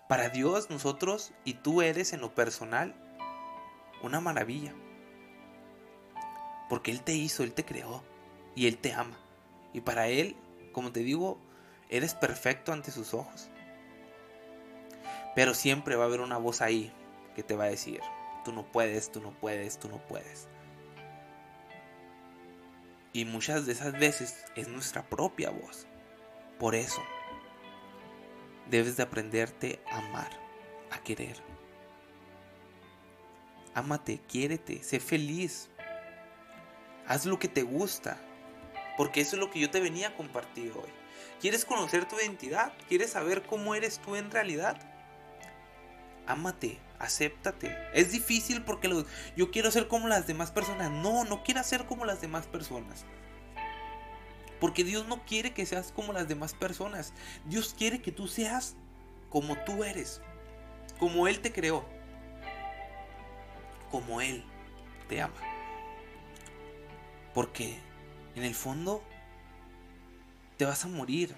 Para 0.09 0.29
Dios, 0.29 0.69
nosotros 0.69 1.33
y 1.45 1.55
tú 1.55 1.81
eres 1.81 2.13
en 2.13 2.21
lo 2.21 2.35
personal 2.35 2.95
una 4.03 4.21
maravilla. 4.21 4.75
Porque 6.73 6.91
Él 6.91 7.03
te 7.03 7.13
hizo, 7.13 7.43
Él 7.43 7.53
te 7.53 7.67
creó 7.67 8.03
y 8.55 8.67
Él 8.67 8.79
te 8.79 8.95
ama. 8.95 9.19
Y 9.75 9.83
para 9.83 10.09
Él, 10.09 10.37
como 10.73 10.91
te 10.91 11.01
digo, 11.01 11.39
eres 11.91 12.15
perfecto 12.15 12.73
ante 12.73 12.91
sus 12.91 13.13
ojos. 13.13 13.51
Pero 15.35 15.53
siempre 15.53 15.97
va 15.97 16.05
a 16.05 16.07
haber 16.07 16.23
una 16.23 16.39
voz 16.39 16.63
ahí 16.63 16.91
que 17.37 17.43
te 17.43 17.57
va 17.57 17.65
a 17.65 17.69
decir, 17.69 18.01
tú 18.43 18.55
no 18.55 18.65
puedes, 18.65 19.13
tú 19.13 19.21
no 19.21 19.33
puedes, 19.39 19.79
tú 19.79 19.91
no 19.91 19.99
puedes. 19.99 20.49
Y 23.13 23.27
muchas 23.27 23.67
de 23.67 23.73
esas 23.73 23.93
veces 23.93 24.43
es 24.57 24.69
nuestra 24.69 25.03
propia 25.03 25.51
voz. 25.51 25.87
Por 26.59 26.75
eso, 26.75 27.03
debes 28.71 28.97
de 28.97 29.03
aprenderte 29.03 29.83
a 29.91 29.99
amar, 29.99 30.31
a 30.91 31.03
querer. 31.03 31.37
Ámate, 33.75 34.23
quiérete, 34.27 34.83
sé 34.83 35.01
feliz. 35.01 35.69
Haz 37.07 37.27
lo 37.27 37.39
que 37.39 37.49
te 37.49 37.63
gusta, 37.63 38.19
porque 38.97 39.21
eso 39.21 39.37
es 39.37 39.41
lo 39.41 39.51
que 39.51 39.61
yo 39.61 39.71
te 39.71 39.81
venía 39.81 40.09
a 40.09 40.17
compartir 40.17 40.73
hoy. 40.73 40.91
¿Quieres 41.41 41.65
conocer 41.65 42.07
tu 42.07 42.17
identidad? 42.17 42.73
¿Quieres 42.89 43.11
saber 43.11 43.43
cómo 43.43 43.75
eres 43.75 43.99
tú 43.99 44.15
en 44.15 44.31
realidad? 44.31 44.77
Ámate, 46.27 46.79
acéptate. 47.01 47.77
Es 47.95 48.13
difícil 48.13 48.63
porque 48.63 49.05
yo 49.37 49.51
quiero 49.51 49.71
ser 49.73 49.89
como 49.89 50.07
las 50.07 50.27
demás 50.29 50.53
personas. 50.53 50.91
No, 50.91 51.25
no 51.25 51.43
quiero 51.43 51.63
ser 51.65 51.87
como 51.87 52.05
las 52.05 52.21
demás 52.21 52.47
personas. 52.47 53.05
Porque 54.61 54.85
Dios 54.85 55.09
no 55.09 55.25
quiere 55.25 55.53
que 55.53 55.67
seas 55.67 55.91
como 55.91 56.13
las 56.13 56.29
demás 56.29 56.55
personas. 56.55 57.13
Dios 57.47 57.75
quiere 57.77 58.01
que 58.01 58.13
tú 58.13 58.29
seas 58.29 58.77
como 59.29 59.57
tú 59.65 59.83
eres. 59.83 60.21
Como 61.01 61.27
Él 61.27 61.41
te 61.41 61.53
creó. 61.53 61.85
Como 63.91 64.21
Él 64.21 64.45
te 65.09 65.21
ama. 65.21 65.52
Porque 67.35 67.79
en 68.35 68.45
el 68.45 68.55
fondo 68.55 69.03
te 70.57 70.65
vas 70.65 70.85
a 70.85 70.89
morir. 70.89 71.35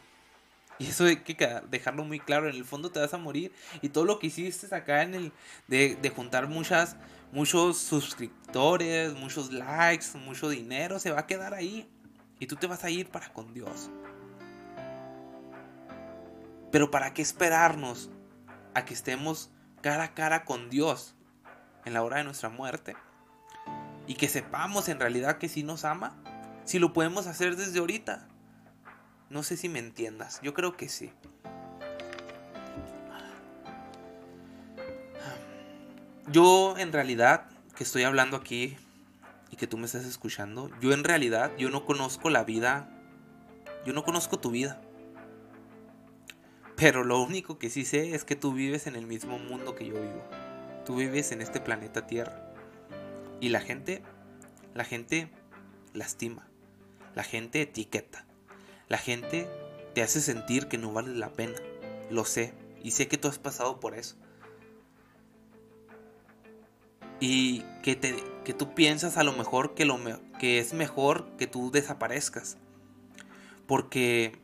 Y 0.79 0.87
eso 0.87 1.05
hay 1.05 1.17
que 1.17 1.63
dejarlo 1.71 2.05
muy 2.05 2.19
claro. 2.19 2.49
En 2.49 2.57
el 2.57 2.65
fondo 2.65 2.91
te 2.91 3.01
vas 3.01 3.15
a 3.15 3.19
morir. 3.19 3.53
Y 3.81 3.89
todo 3.89 4.05
lo 4.05 4.19
que 4.19 4.27
hiciste 4.29 4.75
acá 4.75 5.03
en 5.03 5.15
el. 5.15 5.33
De, 5.69 6.13
juntar 6.15 6.49
muchas. 6.49 6.97
Muchos 7.33 7.79
suscriptores. 7.79 9.15
Muchos 9.15 9.53
likes. 9.53 10.07
Mucho 10.19 10.49
dinero. 10.49 10.99
Se 10.99 11.11
va 11.11 11.21
a 11.21 11.27
quedar 11.27 11.55
ahí. 11.55 11.89
Y 12.41 12.47
tú 12.47 12.57
te 12.57 12.67
vas 12.67 12.83
a 12.85 12.91
ir 12.91 13.09
para 13.09 13.33
con 13.33 13.55
Dios. 13.55 13.91
Pero 16.73 16.91
¿para 16.91 17.15
qué 17.15 17.23
esperarnos 17.23 18.11
a 18.75 18.85
que 18.85 18.95
estemos 18.95 19.51
cara 19.81 20.03
a 20.03 20.15
cara 20.15 20.45
con 20.45 20.71
Dios 20.71 21.15
en 21.85 21.95
la 21.95 22.03
hora 22.03 22.17
de 22.17 22.25
nuestra 22.25 22.49
muerte? 22.49 22.97
Y 24.07 24.15
que 24.15 24.29
sepamos 24.29 24.89
en 24.89 25.01
realidad 25.01 25.39
que 25.39 25.49
sí 25.49 25.63
nos 25.63 25.85
ama. 25.85 26.17
Si 26.65 26.79
lo 26.79 26.93
podemos 26.93 27.27
hacer 27.27 27.57
desde 27.57 27.79
ahorita. 27.79 28.29
No 29.31 29.43
sé 29.43 29.57
si 29.57 29.69
me 29.69 29.79
entiendas. 29.79 30.41
Yo 30.43 30.55
creo 30.55 30.77
que 30.77 30.89
sí. 30.89 31.13
Yo 36.29 36.77
en 36.79 36.93
realidad 36.93 37.47
que 37.77 37.85
estoy 37.85 38.03
hablando 38.05 38.37
aquí 38.37 38.77
y 39.51 39.57
que 39.57 39.67
tú 39.67 39.77
me 39.77 39.87
estás 39.87 40.05
escuchando, 40.05 40.71
yo 40.81 40.93
en 40.93 41.05
realidad, 41.05 41.53
yo 41.59 41.71
no 41.71 41.85
conozco 41.85 42.31
la 42.31 42.45
vida, 42.45 42.89
yo 43.85 43.93
no 43.93 44.05
conozco 44.05 44.39
tu 44.39 44.51
vida. 44.51 44.81
Pero 46.77 47.05
lo 47.05 47.23
único 47.23 47.59
que 47.59 47.71
sí 47.71 47.85
sé 47.85 48.15
es 48.15 48.25
que 48.25 48.37
tú 48.37 48.53
vives 48.53 48.87
en 48.87 48.97
el 48.97 49.07
mismo 49.07 49.39
mundo 49.39 49.75
que 49.75 49.87
yo 49.87 49.95
vivo. 49.95 50.25
Tú 50.85 50.97
vives 50.97 51.31
en 51.31 51.41
este 51.41 51.61
planeta 51.61 52.07
Tierra. 52.07 52.54
Y 53.45 53.51
la 53.51 53.61
gente, 53.61 54.03
la 54.73 54.85
gente 54.85 55.29
lastima. 55.93 56.49
La 57.15 57.25
gente 57.25 57.61
etiqueta. 57.61 58.25
La 58.89 58.97
gente 58.97 59.51
te 59.95 60.01
hace 60.01 60.23
sentir 60.23 60.67
que 60.67 60.79
no 60.79 60.95
vale 60.95 61.15
la 61.15 61.29
pena. 61.29 61.53
Lo 62.09 62.25
sé. 62.25 62.55
Y 62.83 62.93
sé 62.93 63.07
que 63.07 63.19
tú 63.19 63.29
has 63.29 63.39
pasado 63.39 63.81
por 63.81 63.97
eso. 63.97 64.17
Y 67.21 67.61
que, 67.83 67.97
te, 67.97 68.17
que 68.47 68.55
tú 68.55 68.75
piensas 68.75 69.19
a 69.19 69.25
lo 69.25 69.35
mejor 69.35 69.75
que, 69.75 69.85
lo, 69.85 69.99
que 70.39 70.59
es 70.59 70.73
mejor 70.73 71.37
que 71.37 71.47
tú 71.47 71.71
desaparezcas. 71.71 72.57
Porque 73.67 74.39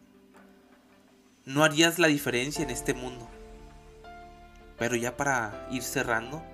no 1.47 1.65
harías 1.65 1.99
la 1.99 2.09
diferencia 2.09 2.63
en 2.63 2.69
este 2.69 2.93
mundo. 2.93 3.31
Pero 4.79 4.95
ya 4.95 5.17
para 5.17 5.67
ir 5.71 5.85
cerrando, 5.85 6.45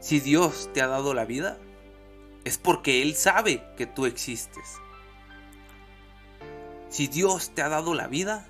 si 0.00 0.18
Dios 0.18 0.70
te 0.72 0.82
ha 0.82 0.86
dado 0.86 1.14
la 1.14 1.24
vida, 1.24 1.58
es 2.44 2.58
porque 2.58 3.02
Él 3.02 3.14
sabe 3.14 3.62
que 3.76 3.86
tú 3.86 4.06
existes. 4.06 4.76
Si 6.88 7.06
Dios 7.06 7.50
te 7.54 7.62
ha 7.62 7.68
dado 7.68 7.94
la 7.94 8.08
vida, 8.08 8.46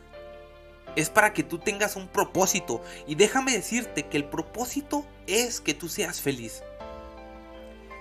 es 0.96 1.10
para 1.10 1.32
que 1.32 1.42
tú 1.42 1.58
tengas 1.58 1.96
un 1.96 2.08
propósito. 2.08 2.82
Y 3.06 3.16
déjame 3.16 3.52
decirte 3.52 4.06
que 4.06 4.16
el 4.16 4.24
propósito 4.24 5.04
es 5.26 5.60
que 5.60 5.74
tú 5.74 5.88
seas 5.88 6.20
feliz. 6.20 6.62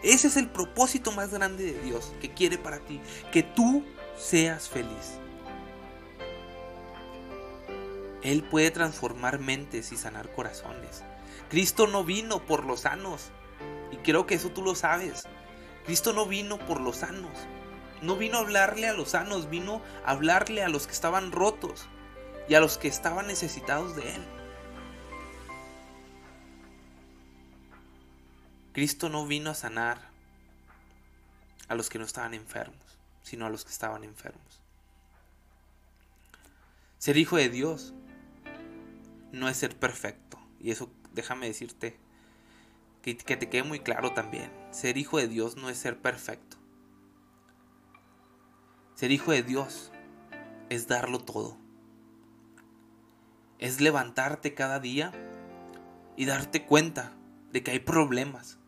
Ese 0.04 0.28
es 0.28 0.38
el 0.38 0.48
propósito 0.48 1.12
más 1.12 1.32
grande 1.32 1.74
de 1.74 1.82
Dios 1.82 2.14
que 2.22 2.34
quiere 2.34 2.58
para 2.58 2.80
ti, 2.80 3.02
que 3.32 3.44
tú 3.44 3.84
seas 4.18 4.70
feliz. 4.70 5.18
Él 8.22 8.44
puede 8.44 8.72
transformar 8.72 9.40
mentes 9.40 9.92
y 9.92 9.98
sanar 9.98 10.32
corazones. 10.34 11.04
Cristo 11.50 11.88
no 11.88 12.04
vino 12.04 12.46
por 12.46 12.66
los 12.66 12.82
sanos. 12.82 13.32
Y 13.92 13.98
creo 13.98 14.26
que 14.26 14.36
eso 14.36 14.50
tú 14.50 14.62
lo 14.62 14.76
sabes. 14.76 15.28
Cristo 15.86 16.14
no 16.14 16.26
vino 16.26 16.60
por 16.60 16.80
los 16.82 16.98
sanos. 16.98 17.32
No 18.02 18.16
vino 18.16 18.38
a 18.38 18.42
hablarle 18.42 18.88
a 18.88 18.94
los 18.94 19.10
sanos, 19.10 19.50
vino 19.50 19.82
a 20.06 20.12
hablarle 20.12 20.64
a 20.64 20.70
los 20.70 20.88
que 20.88 20.94
estaban 20.94 21.32
rotos 21.32 21.88
y 22.48 22.56
a 22.56 22.60
los 22.60 22.78
que 22.78 22.88
estaban 22.88 23.28
necesitados 23.28 23.96
de 23.96 24.16
Él. 24.16 24.26
Cristo 28.74 29.10
no 29.10 29.26
vino 29.26 29.50
a 29.50 29.56
sanar 29.56 30.10
a 31.68 31.76
los 31.76 31.90
que 31.90 32.00
no 32.00 32.06
estaban 32.06 32.34
enfermos, 32.34 33.00
sino 33.24 33.46
a 33.46 33.50
los 33.50 33.66
que 33.66 33.72
estaban 33.72 34.04
enfermos. 34.04 34.62
Ser 36.98 37.18
hijo 37.18 37.38
de 37.38 37.50
Dios 37.50 37.94
no 39.32 39.50
es 39.50 39.58
ser 39.58 39.78
perfecto. 39.78 40.40
Y 40.60 40.72
eso 40.72 40.92
déjame 41.14 41.48
decirte 41.48 41.98
que, 43.02 43.16
te 43.16 43.50
quede 43.50 43.64
muy 43.64 43.80
claro 43.80 44.14
también. 44.14 44.52
Ser 44.72 44.98
hijo 44.98 45.18
de 45.18 45.28
Dios 45.28 45.56
no 45.56 45.70
es 45.70 45.78
ser 45.78 46.02
perfecto. 46.02 46.58
Ser 48.96 49.12
hijo 49.12 49.32
de 49.32 49.44
Dios 49.44 49.92
es 50.70 50.88
darlo 50.88 51.20
todo. 51.20 51.58
Es 53.58 53.82
levantarte 53.82 54.54
cada 54.54 54.80
día 54.80 55.12
y 56.16 56.26
darte 56.26 56.66
cuenta 56.66 57.14
de 57.52 57.64
que 57.64 57.72
hay 57.72 57.80
problemas. 57.80 58.60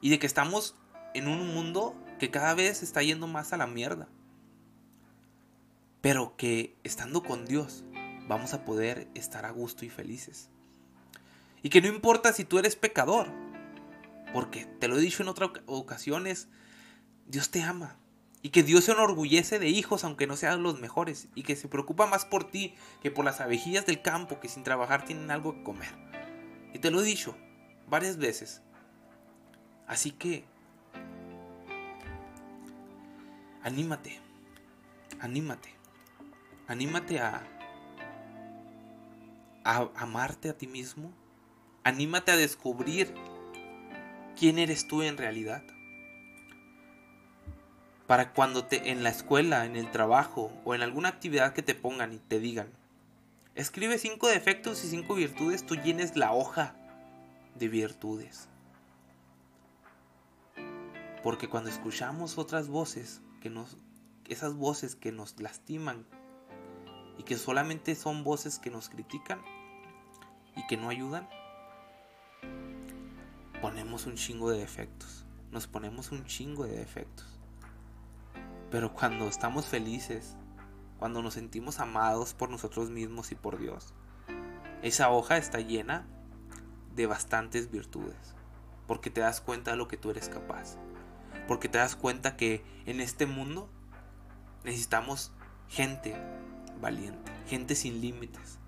Y 0.00 0.10
de 0.10 0.18
que 0.18 0.26
estamos 0.26 0.76
en 1.14 1.28
un 1.28 1.52
mundo 1.52 1.96
que 2.18 2.30
cada 2.30 2.54
vez 2.54 2.82
está 2.82 3.02
yendo 3.02 3.26
más 3.26 3.52
a 3.52 3.56
la 3.56 3.66
mierda. 3.66 4.08
Pero 6.00 6.36
que 6.36 6.76
estando 6.84 7.22
con 7.22 7.46
Dios 7.46 7.84
vamos 8.28 8.54
a 8.54 8.64
poder 8.64 9.08
estar 9.14 9.44
a 9.44 9.50
gusto 9.50 9.84
y 9.84 9.88
felices. 9.88 10.50
Y 11.66 11.68
que 11.68 11.80
no 11.80 11.88
importa 11.88 12.32
si 12.32 12.44
tú 12.44 12.60
eres 12.60 12.76
pecador. 12.76 13.26
Porque 14.32 14.66
te 14.66 14.86
lo 14.86 14.96
he 14.96 15.00
dicho 15.00 15.24
en 15.24 15.28
otras 15.28 15.50
ocasiones, 15.66 16.46
Dios 17.26 17.50
te 17.50 17.60
ama 17.64 17.98
Y 18.40 18.50
que 18.50 18.62
Dios 18.62 18.84
se 18.84 18.92
enorgullece 18.92 19.58
de 19.58 19.66
hijos 19.66 20.04
aunque 20.04 20.28
no 20.28 20.36
sean 20.36 20.62
los 20.62 20.78
mejores. 20.78 21.26
Y 21.34 21.42
que 21.42 21.56
se 21.56 21.66
preocupa 21.66 22.06
más 22.06 22.24
por 22.24 22.48
ti 22.48 22.76
que 23.02 23.10
por 23.10 23.24
las 23.24 23.40
abejillas 23.40 23.84
del 23.84 24.00
campo 24.00 24.38
que 24.38 24.48
sin 24.48 24.62
trabajar 24.62 25.04
tienen 25.04 25.32
algo 25.32 25.54
que 25.56 25.64
comer. 25.64 25.92
Y 26.72 26.78
te 26.78 26.92
lo 26.92 27.00
he 27.00 27.04
dicho 27.04 27.36
varias 27.88 28.16
veces. 28.16 28.62
Así 29.88 30.12
que... 30.12 30.44
Anímate. 33.64 34.20
Anímate. 35.18 35.74
Anímate 36.68 37.18
a... 37.18 37.42
A 39.64 39.90
amarte 39.96 40.48
a 40.48 40.56
ti 40.56 40.68
mismo. 40.68 41.25
Anímate 41.86 42.32
a 42.32 42.36
descubrir 42.36 43.14
quién 44.36 44.58
eres 44.58 44.88
tú 44.88 45.02
en 45.02 45.16
realidad 45.16 45.62
para 48.08 48.32
cuando 48.32 48.64
te 48.64 48.90
en 48.90 49.04
la 49.04 49.10
escuela, 49.10 49.66
en 49.66 49.76
el 49.76 49.92
trabajo 49.92 50.50
o 50.64 50.74
en 50.74 50.82
alguna 50.82 51.10
actividad 51.10 51.52
que 51.52 51.62
te 51.62 51.76
pongan 51.76 52.12
y 52.12 52.18
te 52.18 52.40
digan, 52.40 52.72
escribe 53.54 53.98
cinco 53.98 54.26
defectos 54.26 54.84
y 54.84 54.88
cinco 54.88 55.14
virtudes, 55.14 55.64
tú 55.64 55.76
llenes 55.76 56.16
la 56.16 56.32
hoja 56.32 56.74
de 57.54 57.68
virtudes. 57.68 58.48
Porque 61.22 61.48
cuando 61.48 61.70
escuchamos 61.70 62.36
otras 62.36 62.66
voces, 62.66 63.20
que 63.40 63.48
nos, 63.48 63.76
esas 64.28 64.54
voces 64.54 64.96
que 64.96 65.12
nos 65.12 65.38
lastiman 65.38 66.04
y 67.16 67.22
que 67.22 67.36
solamente 67.36 67.94
son 67.94 68.24
voces 68.24 68.58
que 68.58 68.70
nos 68.70 68.88
critican 68.88 69.40
y 70.56 70.66
que 70.66 70.76
no 70.76 70.88
ayudan, 70.88 71.28
ponemos 73.60 74.06
un 74.06 74.14
chingo 74.14 74.50
de 74.50 74.58
defectos. 74.58 75.24
Nos 75.50 75.66
ponemos 75.66 76.12
un 76.12 76.24
chingo 76.24 76.64
de 76.64 76.76
defectos. 76.76 77.26
Pero 78.70 78.92
cuando 78.92 79.26
estamos 79.26 79.66
felices, 79.66 80.36
cuando 80.98 81.22
nos 81.22 81.34
sentimos 81.34 81.78
amados 81.78 82.34
por 82.34 82.50
nosotros 82.50 82.90
mismos 82.90 83.32
y 83.32 83.34
por 83.34 83.58
Dios, 83.58 83.94
esa 84.82 85.10
hoja 85.10 85.36
está 85.36 85.60
llena 85.60 86.06
de 86.94 87.06
bastantes 87.06 87.70
virtudes. 87.70 88.34
Porque 88.86 89.10
te 89.10 89.20
das 89.20 89.40
cuenta 89.40 89.72
de 89.72 89.76
lo 89.76 89.88
que 89.88 89.96
tú 89.96 90.10
eres 90.10 90.28
capaz. 90.28 90.76
Porque 91.48 91.68
te 91.68 91.78
das 91.78 91.96
cuenta 91.96 92.36
que 92.36 92.64
en 92.86 93.00
este 93.00 93.26
mundo 93.26 93.68
necesitamos 94.64 95.32
gente 95.68 96.16
valiente, 96.80 97.32
gente 97.46 97.74
sin 97.74 98.00
límites. 98.00 98.58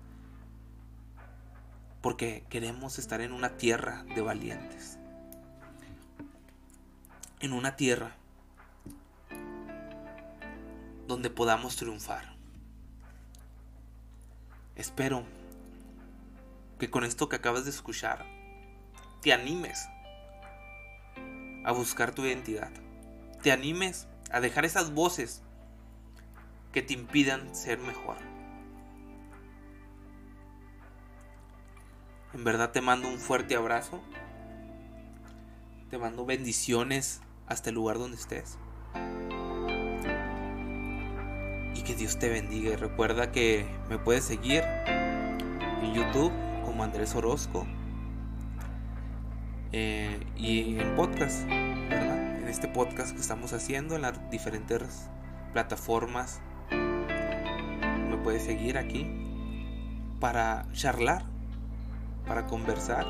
Porque 2.01 2.45
queremos 2.49 2.99
estar 2.99 3.21
en 3.21 3.33
una 3.33 3.57
tierra 3.57 4.03
de 4.15 4.21
valientes. 4.21 4.97
En 7.39 7.53
una 7.53 7.75
tierra 7.75 8.15
donde 11.07 11.29
podamos 11.29 11.75
triunfar. 11.75 12.35
Espero 14.75 15.25
que 16.77 16.89
con 16.89 17.03
esto 17.03 17.27
que 17.27 17.35
acabas 17.35 17.65
de 17.65 17.71
escuchar 17.71 18.25
te 19.21 19.33
animes 19.33 19.89
a 21.65 21.71
buscar 21.71 22.13
tu 22.13 22.23
identidad. 22.25 22.71
Te 23.43 23.51
animes 23.51 24.07
a 24.31 24.39
dejar 24.39 24.65
esas 24.65 24.93
voces 24.93 25.41
que 26.71 26.81
te 26.81 26.93
impidan 26.93 27.53
ser 27.55 27.79
mejor. 27.79 28.28
En 32.33 32.43
verdad 32.43 32.71
te 32.71 32.81
mando 32.81 33.07
un 33.07 33.19
fuerte 33.19 33.55
abrazo. 33.55 34.01
Te 35.89 35.97
mando 35.97 36.25
bendiciones 36.25 37.21
hasta 37.47 37.69
el 37.69 37.75
lugar 37.75 37.97
donde 37.97 38.17
estés. 38.17 38.57
que 41.89 41.95
Dios 41.95 42.19
te 42.19 42.29
bendiga 42.29 42.69
y 42.69 42.75
recuerda 42.75 43.31
que 43.31 43.65
me 43.89 43.97
puedes 43.97 44.23
seguir 44.23 44.61
en 44.85 45.91
YouTube 45.95 46.31
como 46.63 46.83
Andrés 46.83 47.15
Orozco 47.15 47.65
eh, 49.71 50.19
y 50.37 50.77
en 50.77 50.95
podcast, 50.95 51.49
En 51.49 52.47
este 52.47 52.67
podcast 52.67 53.15
que 53.15 53.19
estamos 53.19 53.53
haciendo 53.53 53.95
en 53.95 54.03
las 54.03 54.29
diferentes 54.29 55.09
plataformas. 55.51 56.41
Me 56.69 58.17
puedes 58.23 58.43
seguir 58.43 58.77
aquí 58.77 59.07
para 60.19 60.67
charlar, 60.73 61.25
para 62.29 62.47
conversar. 62.47 63.05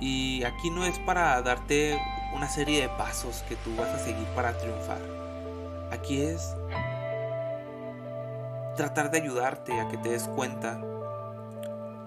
Y 0.00 0.42
aquí 0.44 0.70
no 0.70 0.86
es 0.86 0.98
para 1.00 1.42
darte 1.42 2.00
una 2.34 2.48
serie 2.48 2.80
de 2.80 2.88
pasos 2.88 3.44
que 3.48 3.56
tú 3.56 3.76
vas 3.76 3.88
a 3.88 3.98
seguir 3.98 4.26
para 4.28 4.56
triunfar. 4.56 5.00
Aquí 5.90 6.22
es 6.22 6.56
tratar 8.76 9.10
de 9.10 9.18
ayudarte 9.18 9.78
a 9.78 9.88
que 9.88 9.98
te 9.98 10.10
des 10.10 10.26
cuenta 10.28 10.80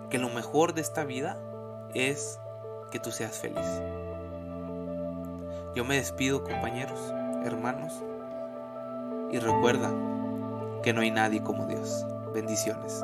que 0.10 0.18
lo 0.18 0.30
mejor 0.30 0.74
de 0.74 0.82
esta 0.82 1.04
vida 1.04 1.38
es 1.94 2.40
que 2.90 3.00
tú 3.00 3.12
seas 3.12 3.38
feliz. 3.38 3.82
Yo 5.76 5.84
me 5.86 5.96
despido 5.96 6.44
compañeros, 6.44 7.00
hermanos, 7.44 7.94
y 9.32 9.40
recuerda 9.40 9.92
que 10.82 10.94
no 10.94 11.02
hay 11.02 11.12
nadie 11.12 11.44
como 11.44 11.66
Dios. 11.66 12.06
Bendiciones. 12.34 13.04